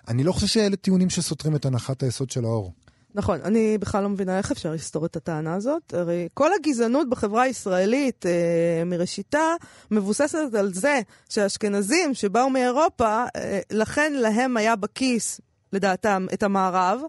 [0.07, 2.73] אני לא חושב שאלה טיעונים שסותרים את הנחת היסוד של האור.
[3.15, 5.93] נכון, אני בכלל לא מבינה איך אפשר לסתור את הטענה הזאת.
[5.93, 9.55] הרי כל הגזענות בחברה הישראלית אה, מראשיתה
[9.91, 15.41] מבוססת על זה שהאשכנזים שבאו מאירופה, אה, לכן להם היה בכיס,
[15.73, 17.01] לדעתם, את המערב.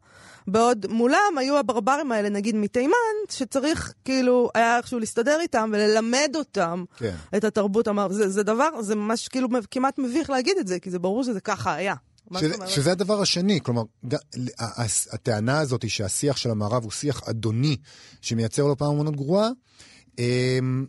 [0.46, 2.94] בעוד מולם היו הברברים האלה, נגיד מתימן,
[3.30, 7.14] שצריך כאילו היה איכשהו להסתדר איתם וללמד אותם כן.
[7.36, 8.12] את התרבות המערב.
[8.12, 11.40] זה, זה דבר, זה ממש כאילו כמעט מביך להגיד את זה, כי זה ברור שזה
[11.40, 11.94] ככה היה.
[12.41, 12.68] שזה, אומרת?
[12.68, 13.83] שזה הדבר השני, כלומר,
[15.12, 17.76] הטענה הזאת היא שהשיח של המערב הוא שיח אדוני,
[18.20, 19.49] שמייצר לו פעם אמנות גרועה,
[20.18, 20.87] אמ,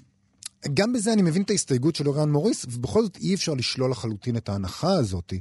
[0.73, 4.37] גם בזה אני מבין את ההסתייגות של אוריאן מוריס, ובכל זאת אי אפשר לשלול לחלוטין
[4.37, 5.33] את ההנחה הזאת.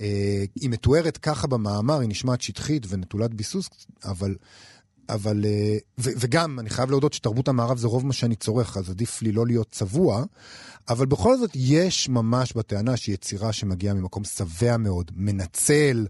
[0.00, 3.68] אה, היא מתוארת ככה במאמר, היא נשמעת שטחית ונטולת ביסוס,
[4.04, 4.34] אבל...
[5.08, 8.90] אבל, אה, ו- וגם, אני חייב להודות שתרבות המערב זה רוב מה שאני צורך, אז
[8.90, 10.24] עדיף לי לא להיות צבוע,
[10.88, 16.06] אבל בכל זאת יש ממש בטענה שהיא יצירה שמגיעה ממקום שבע מאוד, מנצל,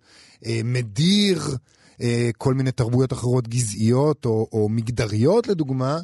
[0.47, 1.57] אה, מדיר
[2.01, 5.99] אה, כל מיני תרבויות אחרות גזעיות או, או מגדריות לדוגמה.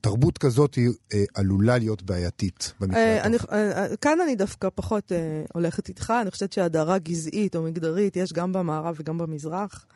[0.00, 5.18] תרבות כזאת היא אה, עלולה להיות בעייתית במקרה אה, אה, כאן אני דווקא פחות אה,
[5.52, 9.86] הולכת איתך, אני חושבת שהדרה גזעית או מגדרית יש גם במערב וגם במזרח.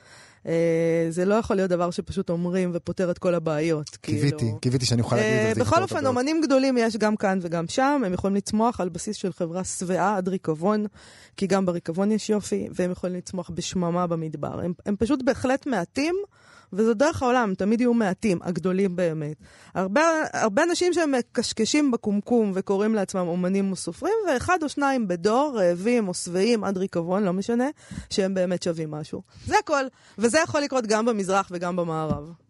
[0.47, 3.89] אה, זה לא יכול להיות דבר שפשוט אומרים ופותר את כל הבעיות.
[4.01, 4.61] קיוויתי, כאילו.
[4.61, 5.55] קיוויתי שאני אוכל להגיד את אה, זה.
[5.55, 6.07] זה בכל אופן.
[6.07, 10.17] אומנים גדולים יש גם כאן וגם שם, הם יכולים לצמוח על בסיס של חברה שבעה
[10.17, 10.87] עד ריקבון,
[11.37, 14.61] כי גם בריקבון יש יופי, והם יכולים לצמוח בשממה במדבר.
[14.61, 16.15] הם, הם פשוט בהחלט מעטים,
[16.73, 19.37] וזו דרך העולם, תמיד יהיו מעטים, הגדולים באמת.
[19.75, 20.03] הרבה,
[20.33, 26.09] הרבה אנשים שהם מקשקשים בקומקום וקוראים לעצמם אומנים או סופרים, ואחד או שניים בדור, רעבים
[26.09, 27.69] או שבעים עד ריקבון, לא משנה,
[28.11, 29.23] שהם באמת שווים משהו.
[29.47, 29.85] זה הכל,
[30.19, 32.46] וזה יכול לקרות גם במזרח וגם במערב.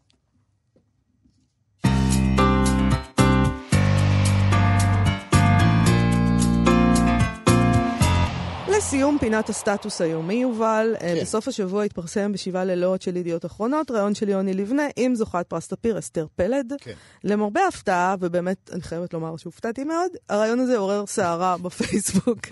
[8.77, 11.17] לסיום פינת הסטטוס היומי, יובל, כן.
[11.21, 15.69] בסוף השבוע התפרסם בשבעה לילות של ידיעות אחרונות, ראיון של יוני לבנה עם זוכת פרס
[15.69, 16.73] ספיר, אסתר פלד.
[16.81, 16.93] כן.
[17.25, 22.47] למרבה ההפתעה, ובאמת, אני חייבת לומר שהופתעתי מאוד, הרעיון הזה עורר סערה בפייסבוק.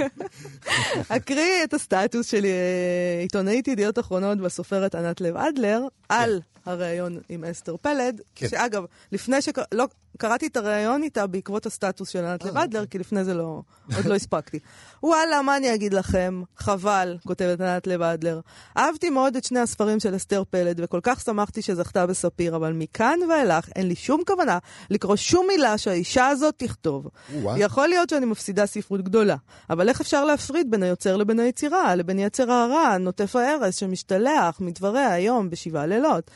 [1.17, 7.45] אקריא את הסטטוס של אה, עיתונאית ידיעות אחרונות והסופרת ענת לב אדלר על הראיון עם
[7.45, 8.49] אסתר פלד, כן.
[8.49, 9.49] שאגב, לפני ש...
[9.73, 9.87] לא,
[10.19, 13.63] קראתי את הראיון איתה בעקבות הסטטוס של ענת לב אדלר, כי לפני זה לא,
[13.97, 14.59] עוד לא הספקתי.
[15.03, 16.43] וואלה, מה אני אגיד לכם?
[16.57, 18.41] חבל, כותבת ענת לב אדלר.
[18.77, 23.19] אהבתי מאוד את שני הספרים של אסתר פלד, וכל כך שמחתי שזכתה בספיר, אבל מכאן
[23.29, 24.59] ואילך אין לי שום כוונה
[24.91, 27.09] לקרוא שום מילה שהאישה הזאת תכתוב.
[27.57, 29.37] יכול להיות שאני מפסידה ספרות גדולה,
[29.71, 35.13] אבל איך אפשר להפריד בין היוצר לבין היצירה, לבין יצר הרע, נוטף הארס שמשתלח מדבריה
[35.13, 36.31] היום בשבעה לילות?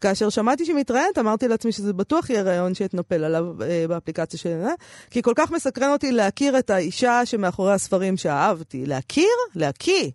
[0.00, 4.64] כאשר שמעתי שהיא מתראיינת, אמרתי לעצמי שזה בטוח יהיה רעיון שאתנפל עליו אה, באפליקציה שלי,
[4.64, 4.70] אה?
[5.10, 8.86] כי כל כך מסקרן אותי להכיר את האישה שמאחורי הספרים שאהבתי.
[8.86, 9.28] להכיר?
[9.54, 10.10] להקיא.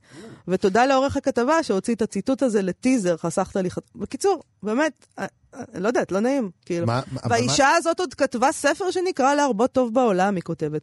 [0.47, 3.69] ותודה לעורך הכתבה שהוציא את הציטוט הזה לטיזר, חסכת לי...
[3.95, 5.25] בקיצור, באמת, אה,
[5.55, 6.49] אה, לא יודעת, לא נעים.
[6.65, 6.85] כאילו.
[6.87, 10.81] מה- מה- והאישה הזאת עוד כתבה ספר שנקרא להרבות טוב בעולם, היא כותבת.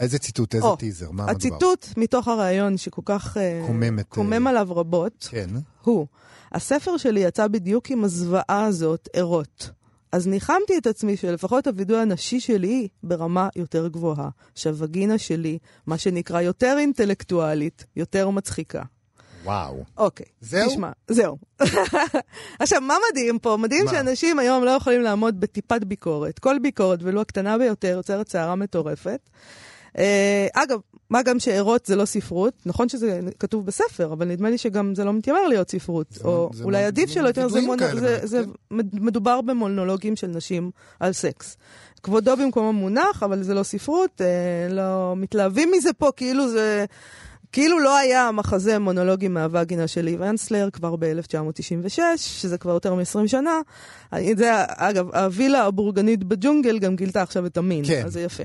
[0.00, 1.30] איזה ציטוט, איזה או, טיזר, מה מדובר?
[1.30, 5.50] הציטוט מתוך הרעיון שכל כך אה, קומם את, קומם אה, עליו רבות, כן.
[5.82, 6.06] הוא,
[6.52, 9.70] הספר שלי יצא בדיוק עם הזוועה הזאת, ערות.
[10.12, 14.28] אז ניחמתי את עצמי שלפחות הווידוי הנשי שלי ברמה יותר גבוהה.
[14.54, 18.82] שהווגינה שלי, מה שנקרא יותר אינטלקטואלית, יותר מצחיקה.
[19.44, 19.84] וואו.
[19.96, 20.70] אוקיי, זהו?
[20.70, 21.38] תשמע, זהו.
[22.60, 23.56] עכשיו, מה מדהים פה?
[23.56, 23.90] מדהים מה?
[23.90, 26.38] שאנשים היום לא יכולים לעמוד בטיפת ביקורת.
[26.38, 29.30] כל ביקורת, ולו הקטנה ביותר, יוצרת סערה מטורפת.
[29.98, 30.78] אה, אגב,
[31.10, 35.04] מה גם שערות זה לא ספרות, נכון שזה כתוב בספר, אבל נדמה לי שגם זה
[35.04, 36.06] לא מתיימר להיות ספרות.
[36.10, 37.78] זה או זה אולי עדיף זה שלא יותר, זה, מונ...
[38.00, 38.50] זה, זה כן.
[38.70, 40.70] מד- מדובר במונולוגים של נשים
[41.00, 41.56] על סקס.
[42.02, 44.26] כבודו במקומו מונח, אבל זה לא ספרות, אה,
[44.74, 46.84] לא מתלהבים מזה פה, כאילו זה...
[47.52, 53.26] כאילו לא היה מחזה מונולוגי מהווגינה של ליב אנסלר כבר ב-1996, שזה כבר יותר מ-20
[53.26, 53.60] שנה.
[54.36, 58.02] זה, אגב, הווילה הבורגנית בג'ונגל גם גילתה עכשיו את המין, כן.
[58.06, 58.42] אז זה יפה.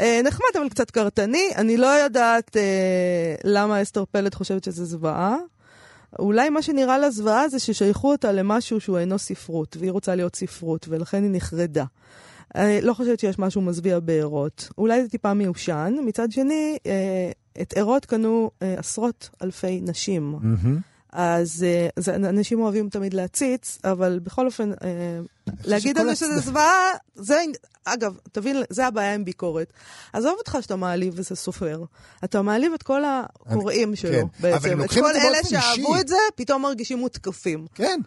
[0.00, 1.50] אה, נחמד, אבל קצת קרטני.
[1.56, 5.36] אני לא יודעת אה, למה אסתר פלד חושבת שזה זוועה.
[6.18, 10.36] אולי מה שנראה לה זוועה זה ששייכו אותה למשהו שהוא אינו ספרות, והיא רוצה להיות
[10.36, 11.84] ספרות, ולכן היא נחרדה.
[12.54, 14.68] אני לא חושבת שיש משהו מזוויע בארות.
[14.78, 15.94] אולי זה טיפה מיושן.
[16.04, 17.30] מצד שני, אה,
[17.62, 20.38] את ערות קנו אה, עשרות אלפי נשים.
[21.12, 24.76] אז אה, זה, אנשים אוהבים תמיד להציץ, אבל בכל אופן, אה,
[25.64, 27.42] להגיד על זה שזה זוועה, זה,
[27.84, 29.72] אגב, תבין, זה הבעיה עם ביקורת.
[30.12, 31.84] עזוב אותך שאתה מעליב איזה סופר.
[32.24, 34.84] אתה מעליב את כל הקוראים שלו, כן, בעצם.
[34.84, 36.00] את כל אלה שאהבו.
[36.00, 37.66] את זה, פתאום מרגישים מותקפים.
[37.74, 38.00] כן.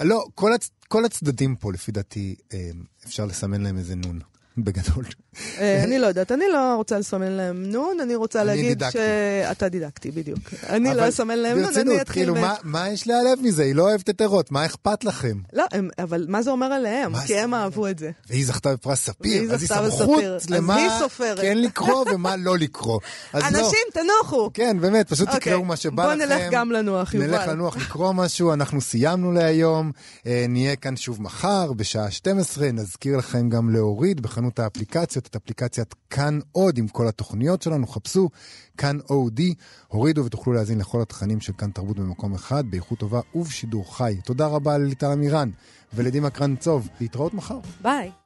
[0.00, 0.70] לא, כל, הצ...
[0.88, 2.70] כל הצדדים פה, לפי דעתי, אה,
[3.06, 4.20] אפשר לסמן להם איזה נון,
[4.58, 5.04] בגדול.
[5.58, 8.98] אה, אני לא יודעת, אני לא רוצה לסמן להם נון, אני רוצה להגיד דידקטי.
[8.98, 10.38] שאתה דידקטי, בדיוק.
[10.68, 12.22] אני לא אסמן להם נון, ברצינות, אני אתחיל...
[12.34, 13.62] כאילו, מ- מה, יש להיעלב מזה?
[13.62, 15.36] היא לא אוהבת את ערות, מה אכפת לכם?
[15.52, 15.64] לא,
[15.98, 17.12] אבל מה זה אומר עליהם?
[17.26, 17.54] כי הם?
[17.54, 18.10] אהבו את זה.
[18.30, 20.76] והיא זכתה בפרס ספיר, אז היא סמכות למה.
[21.40, 23.00] כן לקרוא ומה לא לקרוא.
[23.34, 23.40] לא.
[23.40, 24.50] אנשים, תנוחו!
[24.54, 26.32] כן, באמת, פשוט אוקיי, תקראו מה שבא בוא לכם.
[26.32, 27.26] נלך גם לנוח, יובל.
[27.26, 29.92] נלך לנוח לקרוא משהו, אנחנו סיימנו להיום.
[30.26, 32.72] אה, נהיה כאן שוב מחר בשעה 12.
[32.72, 37.86] נזכיר לכם גם להוריד בחנות האפליקציות את אפליקציית כאן עוד עם כל התוכניות שלנו.
[37.86, 38.30] חפשו
[38.76, 39.54] כאן אודי,
[39.88, 44.16] הורידו ותוכלו להאזין לכל התכנים של כאן תרבות במקום אחד, באיכות טובה ובשידור חי.
[44.24, 45.50] תודה רבה לליטל אמירן
[45.94, 46.88] ולדימה קרנצוב.
[47.00, 47.58] להתראות מחר.
[47.82, 48.10] ביי.